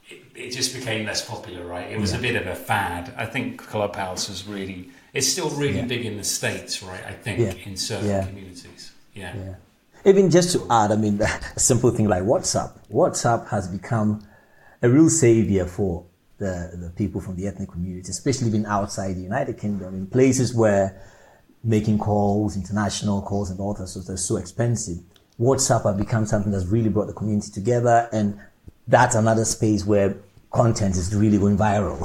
It, 0.09 0.19
it 0.35 0.49
just 0.51 0.75
became 0.75 1.05
less 1.05 1.21
popular, 1.33 1.65
right? 1.65 1.89
It 1.89 1.99
was 1.99 2.13
a 2.13 2.17
bit 2.27 2.35
of 2.35 2.45
a 2.45 2.55
fad. 2.55 3.13
I 3.17 3.25
think 3.25 3.45
Clubhouse 3.73 4.27
was 4.29 4.45
really, 4.45 4.89
it's 5.13 5.27
still 5.35 5.49
really 5.51 5.77
Yeah. 5.79 5.85
big 5.95 6.05
in 6.05 6.17
the 6.17 6.23
States, 6.39 6.83
right? 6.83 7.03
I 7.13 7.13
think 7.13 7.39
Yeah. 7.39 7.53
in 7.69 7.75
certain 7.77 8.09
Yeah. 8.09 8.25
communities. 8.27 8.91
Yeah. 9.15 9.33
Yeah. 9.35 9.55
even 10.05 10.29
just 10.29 10.51
to 10.51 10.59
add, 10.69 10.91
I 10.91 10.97
mean, 10.97 11.15
a 11.55 11.59
simple 11.71 11.89
thing 11.91 12.07
like 12.09 12.23
WhatsApp. 12.23 12.71
WhatsApp 12.91 13.47
has 13.47 13.69
become 13.69 14.09
a 14.81 14.89
real 14.89 15.09
savior 15.09 15.65
for 15.65 16.03
the, 16.39 16.53
the 16.83 16.89
people 17.01 17.21
from 17.21 17.37
the 17.37 17.47
ethnic 17.47 17.69
community, 17.71 18.09
especially 18.11 18.49
being 18.51 18.65
outside 18.65 19.13
the 19.15 19.21
United 19.21 19.57
Kingdom, 19.57 19.95
in 19.95 20.05
places 20.07 20.53
where 20.53 20.85
making 21.63 21.97
calls, 21.97 22.55
international 22.55 23.21
calls, 23.21 23.49
and 23.49 23.59
all 23.59 23.73
that 23.73 23.87
sort 23.87 24.09
of 24.09 24.19
so 24.19 24.37
expensive. 24.37 24.97
WhatsApp 25.39 25.83
has 25.83 25.97
become 25.97 26.25
something 26.25 26.51
that's 26.51 26.65
really 26.65 26.89
brought 26.89 27.07
the 27.07 27.13
community 27.13 27.51
together, 27.51 28.09
and 28.11 28.39
that's 28.87 29.15
another 29.15 29.45
space 29.45 29.85
where 29.85 30.15
content 30.51 30.95
is 30.95 31.13
really 31.15 31.37
going 31.37 31.57
viral. 31.57 31.99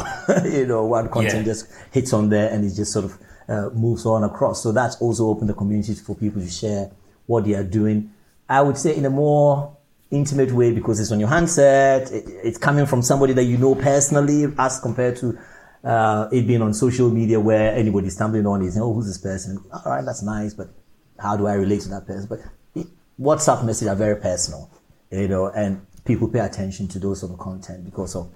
you 0.53 0.67
know, 0.67 0.85
one 0.87 1.09
content 1.09 1.47
yeah. 1.47 1.53
just 1.53 1.71
hits 1.93 2.13
on 2.13 2.31
there 2.31 2.51
and 2.51 2.65
it 2.65 2.75
just 2.75 2.93
sort 2.93 3.05
of 3.05 3.19
uh, 3.49 3.69
moves 3.75 4.07
on 4.07 4.25
across. 4.25 4.63
So 4.63 4.73
that's 4.73 4.97
also 5.01 5.27
opened 5.27 5.51
the 5.51 5.55
community 5.55 5.95
for 5.95 6.17
people 6.17 6.41
to 6.41 6.49
share 6.49 6.91
what 7.27 7.45
they 7.45 7.55
are 7.55 7.65
doing. 7.65 8.13
I 8.49 8.63
would 8.63 8.79
say 8.79 8.97
in 8.97 9.05
a 9.05 9.11
more 9.11 9.77
intimate 10.11 10.53
way 10.53 10.73
because 10.73 10.99
it's 11.01 11.13
on 11.13 11.21
your 11.21 11.29
handset. 11.29 12.11
It, 12.11 12.25
it's 12.27 12.59
coming 12.59 12.87
from 12.87 13.03
somebody 13.03 13.35
that 13.35 13.45
you 13.45 13.59
know 13.59 13.75
personally, 13.75 14.53
as 14.59 14.81
compared 14.81 15.17
to 15.19 15.39
uh, 15.85 16.29
it 16.33 16.47
being 16.47 16.63
on 16.63 16.75
social 16.75 17.11
media 17.11 17.39
where 17.39 17.75
anybody's 17.75 18.15
stumbling 18.15 18.47
on 18.47 18.63
is, 18.63 18.79
oh, 18.79 18.93
who's 18.93 19.07
this 19.07 19.19
person? 19.19 19.59
All 19.73 19.93
right, 19.93 20.05
that's 20.05 20.23
nice, 20.23 20.55
but 20.55 20.69
how 21.19 21.37
do 21.37 21.47
I 21.47 21.55
relate 21.55 21.83
to 21.83 21.89
that 21.91 22.07
person? 22.07 22.27
But 22.29 22.41
it, 22.75 22.87
WhatsApp 23.21 23.65
messages 23.65 23.89
are 23.89 23.97
very 23.97 24.17
personal, 24.17 24.71
you 25.11 25.29
know, 25.29 25.47
and 25.47 25.87
people 26.05 26.29
pay 26.29 26.41
attention 26.41 26.89
to 26.89 26.99
those 26.99 27.21
sort 27.21 27.33
of 27.33 27.39
content 27.39 27.85
because 27.85 28.17
of 28.17 28.33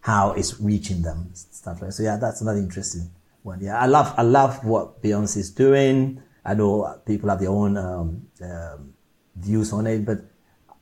how 0.00 0.32
it's 0.32 0.60
reaching 0.60 1.02
them, 1.02 1.30
stuff 1.32 1.80
like. 1.80 1.88
That. 1.88 1.92
So 1.92 2.02
yeah, 2.02 2.16
that's 2.16 2.40
another 2.42 2.58
interesting 2.58 3.10
one. 3.42 3.60
Yeah, 3.60 3.78
I 3.78 3.86
love 3.86 4.12
I 4.18 4.22
love 4.22 4.64
what 4.64 5.02
Beyonce 5.02 5.38
is 5.38 5.50
doing. 5.50 6.22
I 6.44 6.54
know 6.54 7.00
people 7.06 7.30
have 7.30 7.40
their 7.40 7.48
own 7.48 7.78
um, 7.78 8.26
um, 8.42 8.92
views 9.36 9.72
on 9.72 9.86
it, 9.86 10.04
but 10.04 10.18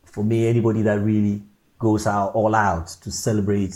for 0.04 0.24
me, 0.24 0.48
anybody 0.48 0.82
that 0.82 0.98
really 1.00 1.42
goes 1.78 2.06
out 2.06 2.34
all 2.34 2.54
out 2.54 2.88
to 3.02 3.10
celebrate 3.10 3.74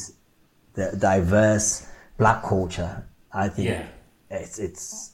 the 0.75 0.97
diverse 0.99 1.87
black 2.17 2.43
culture, 2.43 3.07
I 3.33 3.49
think 3.49 3.69
yeah. 3.69 3.87
it's 4.31 4.59
it's. 4.59 5.13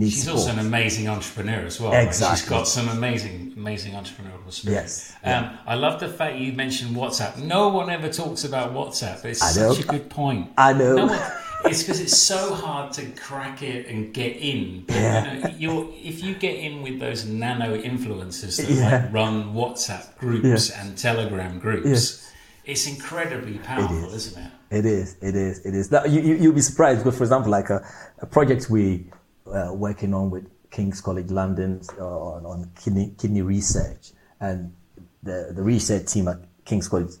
She's 0.00 0.26
also 0.28 0.50
an 0.50 0.58
amazing 0.58 1.08
entrepreneur 1.08 1.60
as 1.66 1.78
well. 1.78 1.92
Exactly. 1.92 2.38
She's 2.38 2.48
got 2.48 2.66
some 2.66 2.88
amazing, 2.88 3.52
amazing 3.56 3.92
entrepreneurial 3.92 4.50
spirit. 4.50 4.76
Yes. 4.76 5.12
Um, 5.22 5.30
yeah. 5.30 5.58
I 5.66 5.74
love 5.74 6.00
the 6.00 6.08
fact 6.08 6.38
you 6.38 6.52
mentioned 6.54 6.96
WhatsApp. 6.96 7.36
No 7.38 7.68
one 7.68 7.90
ever 7.90 8.08
talks 8.08 8.44
about 8.44 8.72
WhatsApp. 8.72 9.24
It's 9.26 9.40
such 9.54 9.80
a 9.80 9.86
good 9.86 10.08
point. 10.08 10.50
I 10.56 10.72
know. 10.72 10.96
No 10.96 11.06
one, 11.06 11.20
it's 11.66 11.82
because 11.82 12.00
it's 12.00 12.16
so 12.16 12.54
hard 12.54 12.92
to 12.94 13.06
crack 13.10 13.62
it 13.62 13.86
and 13.86 14.12
get 14.12 14.36
in. 14.36 14.84
But, 14.86 14.96
yeah. 14.96 15.48
You 15.56 15.68
know, 15.68 15.92
if 16.02 16.24
you 16.24 16.34
get 16.34 16.56
in 16.56 16.82
with 16.82 16.98
those 16.98 17.26
nano 17.26 17.76
influencers 17.76 18.56
that 18.56 18.70
yeah. 18.70 19.02
like 19.02 19.12
run 19.12 19.54
WhatsApp 19.54 20.16
groups 20.18 20.70
yeah. 20.70 20.82
and 20.82 20.96
Telegram 20.96 21.58
groups, 21.58 22.32
it's 22.64 22.86
incredibly 22.86 23.58
powerful, 23.58 24.06
is. 24.06 24.28
isn't 24.28 24.44
it? 24.44 24.50
It 24.70 24.86
is. 24.86 25.16
It 25.20 25.36
is. 25.36 25.64
It 25.64 25.74
is. 25.74 25.90
Now, 25.90 26.04
you, 26.04 26.20
you, 26.20 26.48
will 26.48 26.56
be 26.56 26.60
surprised 26.60 27.00
because, 27.00 27.16
for 27.16 27.24
example, 27.24 27.50
like 27.50 27.70
a, 27.70 27.86
a 28.20 28.26
project 28.26 28.70
we 28.70 29.06
uh, 29.46 29.70
working 29.72 30.14
on 30.14 30.30
with 30.30 30.48
King's 30.70 31.00
College 31.00 31.30
London 31.30 31.80
uh, 31.98 32.04
on, 32.04 32.46
on 32.46 32.70
kidney, 32.82 33.14
kidney 33.18 33.42
research, 33.42 34.12
and 34.40 34.74
the, 35.22 35.52
the 35.54 35.62
research 35.62 36.06
team 36.06 36.28
at 36.28 36.38
King's 36.64 36.88
College 36.88 37.12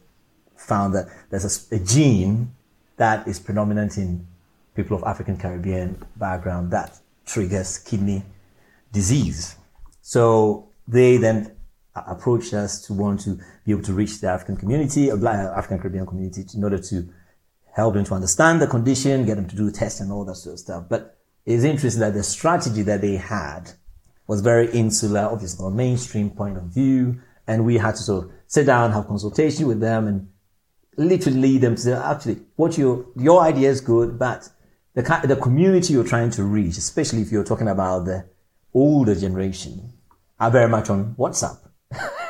found 0.56 0.94
that 0.94 1.06
there's 1.30 1.70
a, 1.70 1.76
a 1.76 1.78
gene 1.78 2.52
that 2.96 3.28
is 3.28 3.38
predominant 3.38 3.98
in 3.98 4.26
people 4.74 4.96
of 4.96 5.04
African 5.04 5.36
Caribbean 5.36 6.02
background 6.16 6.70
that 6.72 6.98
triggers 7.26 7.78
kidney 7.78 8.22
disease. 8.92 9.56
So 10.02 10.68
they 10.88 11.16
then 11.16 11.53
Uh, 11.96 12.02
approached 12.08 12.52
us 12.54 12.80
to 12.80 12.92
want 12.92 13.20
to 13.20 13.38
be 13.64 13.70
able 13.70 13.82
to 13.82 13.92
reach 13.92 14.20
the 14.20 14.26
African 14.26 14.56
community, 14.56 15.10
black 15.16 15.38
African 15.56 15.78
Caribbean 15.78 16.06
community, 16.06 16.44
in 16.52 16.64
order 16.64 16.78
to 16.78 17.08
help 17.72 17.94
them 17.94 18.04
to 18.04 18.14
understand 18.14 18.60
the 18.60 18.66
condition, 18.66 19.24
get 19.24 19.36
them 19.36 19.48
to 19.48 19.54
do 19.54 19.70
tests 19.70 20.00
and 20.00 20.10
all 20.10 20.24
that 20.24 20.34
sort 20.34 20.54
of 20.54 20.58
stuff. 20.58 20.84
But 20.88 21.16
it's 21.46 21.62
interesting 21.62 22.00
that 22.00 22.14
the 22.14 22.24
strategy 22.24 22.82
that 22.82 23.00
they 23.00 23.16
had 23.16 23.70
was 24.26 24.40
very 24.40 24.70
insular, 24.72 25.20
obviously, 25.20 25.58
from 25.58 25.72
a 25.72 25.76
mainstream 25.76 26.30
point 26.30 26.56
of 26.56 26.64
view. 26.64 27.20
And 27.46 27.64
we 27.64 27.76
had 27.76 27.92
to 27.96 28.02
sort 28.02 28.24
of 28.24 28.30
sit 28.46 28.66
down, 28.66 28.92
have 28.92 29.06
consultation 29.06 29.68
with 29.68 29.80
them 29.80 30.08
and 30.08 30.28
literally 30.96 31.38
lead 31.38 31.60
them 31.60 31.76
to 31.76 31.80
say, 31.80 31.92
actually, 31.92 32.40
what 32.56 32.78
your, 32.78 33.06
your 33.16 33.42
idea 33.42 33.70
is 33.70 33.80
good, 33.80 34.18
but 34.18 34.48
the, 34.94 35.02
the 35.24 35.36
community 35.36 35.92
you're 35.92 36.04
trying 36.04 36.30
to 36.30 36.42
reach, 36.42 36.78
especially 36.78 37.22
if 37.22 37.30
you're 37.30 37.44
talking 37.44 37.68
about 37.68 38.06
the 38.06 38.24
older 38.72 39.14
generation, 39.14 39.92
are 40.40 40.50
very 40.50 40.68
much 40.68 40.90
on 40.90 41.14
WhatsApp. 41.16 41.58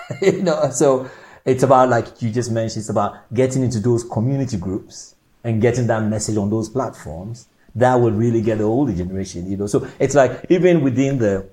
you 0.22 0.42
know, 0.42 0.70
so 0.70 1.08
it's 1.44 1.62
about, 1.62 1.88
like 1.88 2.22
you 2.22 2.30
just 2.30 2.50
mentioned, 2.50 2.82
it's 2.82 2.88
about 2.88 3.32
getting 3.32 3.62
into 3.62 3.80
those 3.80 4.04
community 4.04 4.56
groups 4.56 5.14
and 5.42 5.60
getting 5.60 5.86
that 5.86 6.02
message 6.02 6.36
on 6.36 6.50
those 6.50 6.68
platforms. 6.68 7.48
That 7.74 7.96
would 7.96 8.14
really 8.14 8.40
get 8.40 8.58
the 8.58 8.64
older 8.64 8.92
generation, 8.92 9.50
you 9.50 9.56
know. 9.56 9.66
So 9.66 9.86
it's 9.98 10.14
like, 10.14 10.46
even 10.48 10.82
within 10.82 11.18
the 11.18 11.48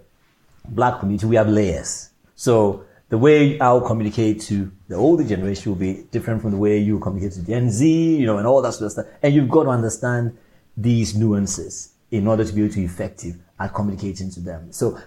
black 0.67 0.99
community, 0.99 1.25
we 1.25 1.35
have 1.35 1.49
layers. 1.49 2.11
So 2.35 2.85
the 3.09 3.17
way 3.17 3.59
I'll 3.59 3.81
communicate 3.81 4.39
to 4.43 4.71
the 4.87 4.95
older 4.95 5.23
generation 5.23 5.71
will 5.71 5.79
be 5.79 6.03
different 6.11 6.41
from 6.41 6.51
the 6.51 6.57
way 6.57 6.77
you 6.77 6.99
communicate 6.99 7.33
to 7.33 7.45
Gen 7.45 7.69
Z, 7.69 8.15
you 8.17 8.25
know, 8.25 8.37
and 8.37 8.47
all 8.47 8.61
that 8.61 8.73
sort 8.73 8.85
of 8.85 8.91
stuff. 8.93 9.05
And 9.21 9.33
you've 9.33 9.49
got 9.49 9.63
to 9.63 9.69
understand 9.69 10.37
these 10.77 11.15
nuances 11.15 11.93
in 12.11 12.27
order 12.27 12.45
to 12.45 12.53
be 12.53 12.61
able 12.61 12.73
to 12.73 12.79
be 12.79 12.85
effective 12.85 13.37
at 13.59 13.73
communicating 13.73 14.29
to 14.31 14.39
them. 14.39 14.71
So 14.71 14.99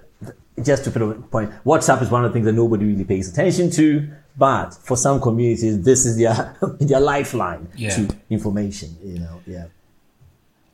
just 0.63 0.85
to 0.85 0.91
put 0.91 1.03
a 1.03 1.15
point, 1.15 1.51
WhatsApp 1.65 2.03
is 2.03 2.11
one 2.11 2.25
of 2.25 2.31
the 2.31 2.35
things 2.35 2.47
that 2.47 2.53
nobody 2.53 2.85
really 2.85 3.05
pays 3.05 3.31
attention 3.31 3.71
to, 3.73 4.09
but 4.37 4.71
for 4.75 4.97
some 4.97 5.21
communities, 5.21 5.83
this 5.83 6.07
is 6.07 6.17
their 6.17 6.57
their 6.81 7.01
lifeline 7.01 7.69
yeah. 7.77 7.91
to 7.91 8.17
information. 8.31 8.97
You 9.03 9.19
know, 9.21 9.41
yeah. 9.47 9.67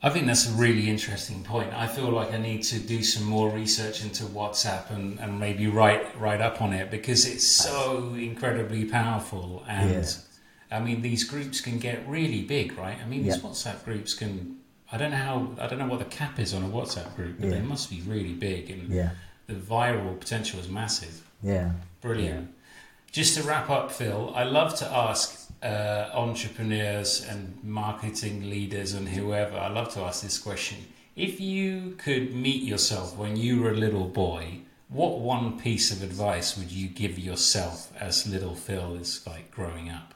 I 0.03 0.09
think 0.09 0.25
that's 0.25 0.49
a 0.49 0.53
really 0.53 0.89
interesting 0.89 1.43
point. 1.43 1.71
I 1.73 1.85
feel 1.85 2.09
like 2.09 2.33
I 2.33 2.37
need 2.37 2.63
to 2.63 2.79
do 2.79 3.03
some 3.03 3.23
more 3.23 3.51
research 3.51 4.03
into 4.03 4.23
WhatsApp 4.23 4.89
and, 4.89 5.19
and 5.19 5.39
maybe 5.39 5.67
write 5.67 6.19
write 6.19 6.41
up 6.41 6.61
on 6.61 6.73
it 6.73 6.89
because 6.89 7.25
it's 7.27 7.45
so 7.45 8.15
incredibly 8.15 8.85
powerful. 8.85 9.63
And 9.67 9.91
yeah. 9.91 10.77
I 10.77 10.79
mean, 10.79 11.01
these 11.01 11.23
groups 11.23 11.61
can 11.61 11.77
get 11.77 12.07
really 12.07 12.41
big, 12.41 12.77
right? 12.77 12.97
I 12.99 13.07
mean, 13.07 13.23
these 13.23 13.37
yeah. 13.37 13.49
WhatsApp 13.49 13.83
groups 13.85 14.13
can 14.15 14.57
I 14.91 14.97
don't 14.97 15.11
know 15.11 15.17
how 15.17 15.55
I 15.59 15.67
don't 15.67 15.79
know 15.79 15.87
what 15.87 15.99
the 15.99 16.05
cap 16.05 16.39
is 16.39 16.53
on 16.53 16.63
a 16.63 16.67
WhatsApp 16.67 17.15
group, 17.15 17.37
but 17.39 17.49
yeah. 17.49 17.55
they 17.55 17.61
must 17.61 17.89
be 17.89 18.01
really 18.01 18.33
big, 18.33 18.69
and 18.69 18.89
yeah. 18.89 19.11
The 19.51 19.59
viral 19.59 20.19
potential 20.19 20.59
is 20.59 20.69
massive. 20.69 21.21
Yeah, 21.43 21.71
brilliant. 22.01 22.47
Yeah. 22.47 23.11
Just 23.11 23.35
to 23.37 23.43
wrap 23.43 23.69
up, 23.69 23.91
Phil, 23.91 24.31
I 24.35 24.43
love 24.43 24.75
to 24.75 24.85
ask 24.85 25.51
uh, 25.61 26.09
entrepreneurs 26.13 27.25
and 27.27 27.57
marketing 27.63 28.49
leaders 28.49 28.93
and 28.93 29.09
whoever. 29.09 29.57
I 29.57 29.67
love 29.67 29.93
to 29.95 30.01
ask 30.01 30.23
this 30.23 30.37
question: 30.37 30.77
If 31.15 31.41
you 31.41 31.95
could 31.97 32.33
meet 32.33 32.63
yourself 32.63 33.17
when 33.17 33.35
you 33.35 33.61
were 33.61 33.71
a 33.71 33.75
little 33.85 34.07
boy, 34.07 34.59
what 34.87 35.19
one 35.19 35.59
piece 35.59 35.91
of 35.91 36.01
advice 36.01 36.57
would 36.57 36.71
you 36.71 36.87
give 36.87 37.19
yourself 37.19 37.91
as 37.99 38.27
little 38.27 38.55
Phil 38.55 38.95
is 38.95 39.25
like 39.27 39.51
growing 39.51 39.89
up? 39.89 40.13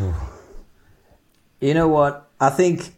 You 1.60 1.72
know 1.72 1.88
what? 1.88 2.28
I 2.38 2.50
think 2.50 2.94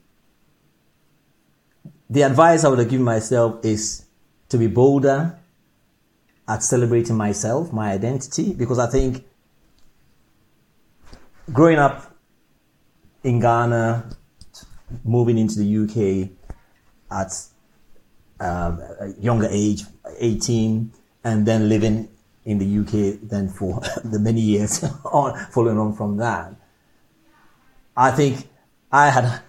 the 2.10 2.22
advice 2.22 2.64
I 2.64 2.68
would 2.68 2.80
have 2.80 2.88
given 2.88 3.04
myself 3.04 3.64
is 3.64 4.05
to 4.48 4.58
be 4.58 4.66
bolder 4.66 5.38
at 6.48 6.62
celebrating 6.62 7.16
myself, 7.16 7.72
my 7.72 7.92
identity, 7.92 8.52
because 8.52 8.78
I 8.78 8.86
think 8.86 9.24
growing 11.52 11.78
up 11.78 12.14
in 13.24 13.40
Ghana, 13.40 14.10
moving 15.04 15.38
into 15.38 15.58
the 15.58 15.78
UK 15.84 16.30
at 17.10 17.32
um, 18.38 18.80
a 19.00 19.14
younger 19.20 19.48
age, 19.50 19.82
18, 20.18 20.92
and 21.24 21.46
then 21.46 21.68
living 21.68 22.08
in 22.44 22.58
the 22.58 22.78
UK 22.78 23.18
then 23.22 23.48
for 23.48 23.80
the 24.04 24.18
many 24.20 24.40
years 24.40 24.78
following 25.50 25.78
on 25.78 25.94
from 25.94 26.16
that, 26.18 26.54
I 27.96 28.10
think 28.12 28.48
I 28.92 29.10
had 29.10 29.40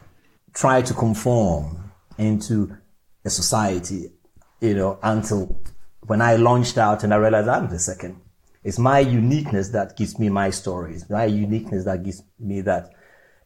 tried 0.53 0.87
to 0.87 0.93
conform 0.93 1.91
into 2.17 2.75
a 3.23 3.29
society, 3.29 4.11
you 4.61 4.73
know, 4.73 4.99
until 5.03 5.59
when 6.05 6.21
I 6.21 6.35
launched 6.35 6.77
out 6.77 7.03
and 7.03 7.13
I 7.13 7.17
realized, 7.17 7.47
I'm 7.47 7.69
the 7.69 7.79
second. 7.79 8.21
It's 8.63 8.79
my 8.79 8.99
uniqueness 8.99 9.69
that 9.69 9.95
gives 9.95 10.19
me 10.19 10.29
my 10.29 10.49
stories, 10.49 11.09
my 11.09 11.25
uniqueness 11.25 11.85
that 11.85 12.03
gives 12.03 12.23
me 12.39 12.61
that 12.61 12.89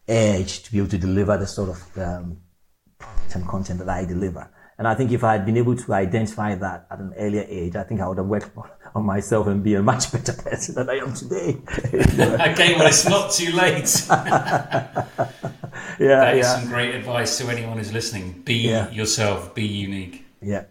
edge 0.07 0.63
to 0.63 0.71
be 0.71 0.79
able 0.79 0.89
to 0.89 0.97
deliver 0.97 1.37
the 1.37 1.47
sort 1.47 1.69
of 1.69 1.97
um, 1.97 2.37
and 3.33 3.47
content 3.47 3.79
that 3.79 3.89
I 3.89 4.05
deliver. 4.05 4.49
And 4.77 4.87
I 4.87 4.95
think 4.95 5.11
if 5.11 5.23
I 5.23 5.33
had 5.33 5.45
been 5.45 5.57
able 5.57 5.75
to 5.75 5.93
identify 5.93 6.55
that 6.55 6.87
at 6.89 6.99
an 6.99 7.13
earlier 7.15 7.45
age, 7.47 7.75
I 7.75 7.83
think 7.83 8.01
I 8.01 8.07
would 8.07 8.17
have 8.17 8.25
worked 8.25 8.49
on 8.95 9.05
myself 9.05 9.47
and 9.47 9.63
be 9.63 9.75
a 9.75 9.83
much 9.83 10.11
better 10.11 10.33
person 10.43 10.75
than 10.75 10.89
I 10.89 10.95
am 10.95 11.13
today. 11.13 11.57
okay, 12.51 12.75
well, 12.75 12.87
it's 12.87 13.07
not 13.07 13.31
too 13.31 13.51
late. 13.51 14.05
yeah, 14.09 15.05
that 15.99 16.37
is 16.37 16.45
yeah. 16.45 16.59
some 16.59 16.67
great 16.67 16.95
advice 16.95 17.37
to 17.37 17.47
anyone 17.49 17.77
who's 17.77 17.93
listening. 17.93 18.41
Be 18.43 18.55
yeah. 18.55 18.89
yourself. 18.89 19.53
Be 19.53 19.65
unique. 19.65 20.25
Yeah. 20.41 20.63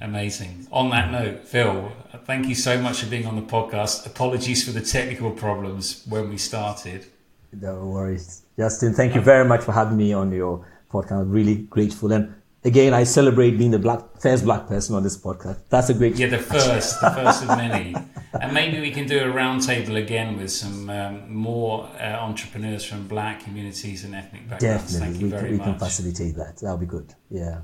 Amazing. 0.00 0.66
On 0.72 0.90
that 0.90 1.10
note, 1.10 1.44
Phil, 1.44 1.92
thank 2.24 2.46
you 2.46 2.54
so 2.54 2.80
much 2.80 3.02
for 3.02 3.10
being 3.10 3.26
on 3.26 3.36
the 3.36 3.42
podcast. 3.42 4.06
Apologies 4.06 4.64
for 4.64 4.70
the 4.70 4.80
technical 4.80 5.30
problems 5.30 6.04
when 6.08 6.28
we 6.30 6.38
started. 6.38 7.06
No 7.52 7.86
worries. 7.86 8.42
Justin, 8.58 8.94
thank 8.94 9.14
you 9.14 9.20
very 9.20 9.44
much 9.46 9.62
for 9.62 9.72
having 9.72 9.96
me 9.96 10.12
on 10.12 10.32
your 10.32 10.66
podcast. 10.90 11.20
I'm 11.20 11.30
really 11.30 11.56
grateful. 11.56 12.12
And 12.12 12.34
again, 12.64 12.94
I 12.94 13.04
celebrate 13.04 13.52
being 13.58 13.70
the 13.70 13.78
black 13.78 14.00
first 14.20 14.44
black 14.44 14.66
person 14.68 14.94
on 14.94 15.02
this 15.02 15.16
podcast. 15.16 15.58
That's 15.68 15.88
a 15.90 15.94
great. 15.94 16.16
Yeah, 16.16 16.28
the 16.28 16.38
first, 16.38 17.00
the 17.00 17.10
first 17.10 17.42
of 17.42 17.48
many. 17.48 17.94
And 18.40 18.52
maybe 18.52 18.80
we 18.80 18.90
can 18.90 19.06
do 19.06 19.18
a 19.20 19.32
roundtable 19.32 19.96
again 19.96 20.36
with 20.36 20.50
some 20.50 20.90
um, 20.90 21.34
more 21.34 21.88
uh, 21.98 22.18
entrepreneurs 22.20 22.84
from 22.84 23.08
black 23.08 23.42
communities 23.44 24.04
and 24.04 24.14
ethnic 24.14 24.48
backgrounds. 24.48 24.92
Definitely, 24.92 25.06
Thank 25.06 25.20
you 25.20 25.26
we, 25.26 25.30
very 25.30 25.50
we 25.52 25.56
much. 25.58 25.66
can 25.66 25.78
facilitate 25.78 26.36
that. 26.36 26.58
That'll 26.58 26.76
be 26.76 26.86
good. 26.86 27.14
Yeah. 27.30 27.60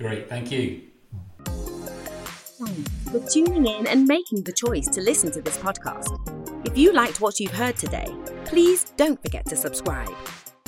Great, 0.00 0.30
thank 0.30 0.50
you. 0.50 0.80
for 3.12 3.20
tuning 3.28 3.66
in 3.66 3.86
and 3.86 4.06
making 4.06 4.42
the 4.44 4.52
choice 4.52 4.86
to 4.86 5.02
listen 5.02 5.30
to 5.32 5.42
this 5.42 5.58
podcast. 5.58 6.08
If 6.66 6.78
you 6.78 6.92
liked 6.92 7.20
what 7.20 7.38
you've 7.38 7.52
heard 7.52 7.76
today, 7.76 8.08
please 8.46 8.84
don't 8.96 9.20
forget 9.20 9.44
to 9.46 9.56
subscribe. 9.56 10.14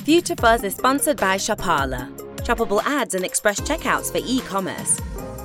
Future 0.01 0.35
Fuzz 0.37 0.65
is 0.65 0.75
sponsored 0.75 1.17
by 1.17 1.37
Shopala, 1.37 2.15
shoppable 2.39 2.83
ads 2.85 3.15
and 3.15 3.25
express 3.25 3.59
checkouts 3.61 4.13
for 4.13 4.19
e 4.19 4.41
commerce. 4.41 5.01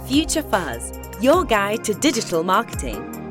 Future 0.07 0.41
Fuzz, 0.41 0.91
your 1.21 1.45
guide 1.45 1.85
to 1.85 1.93
digital 1.93 2.43
marketing. 2.43 3.26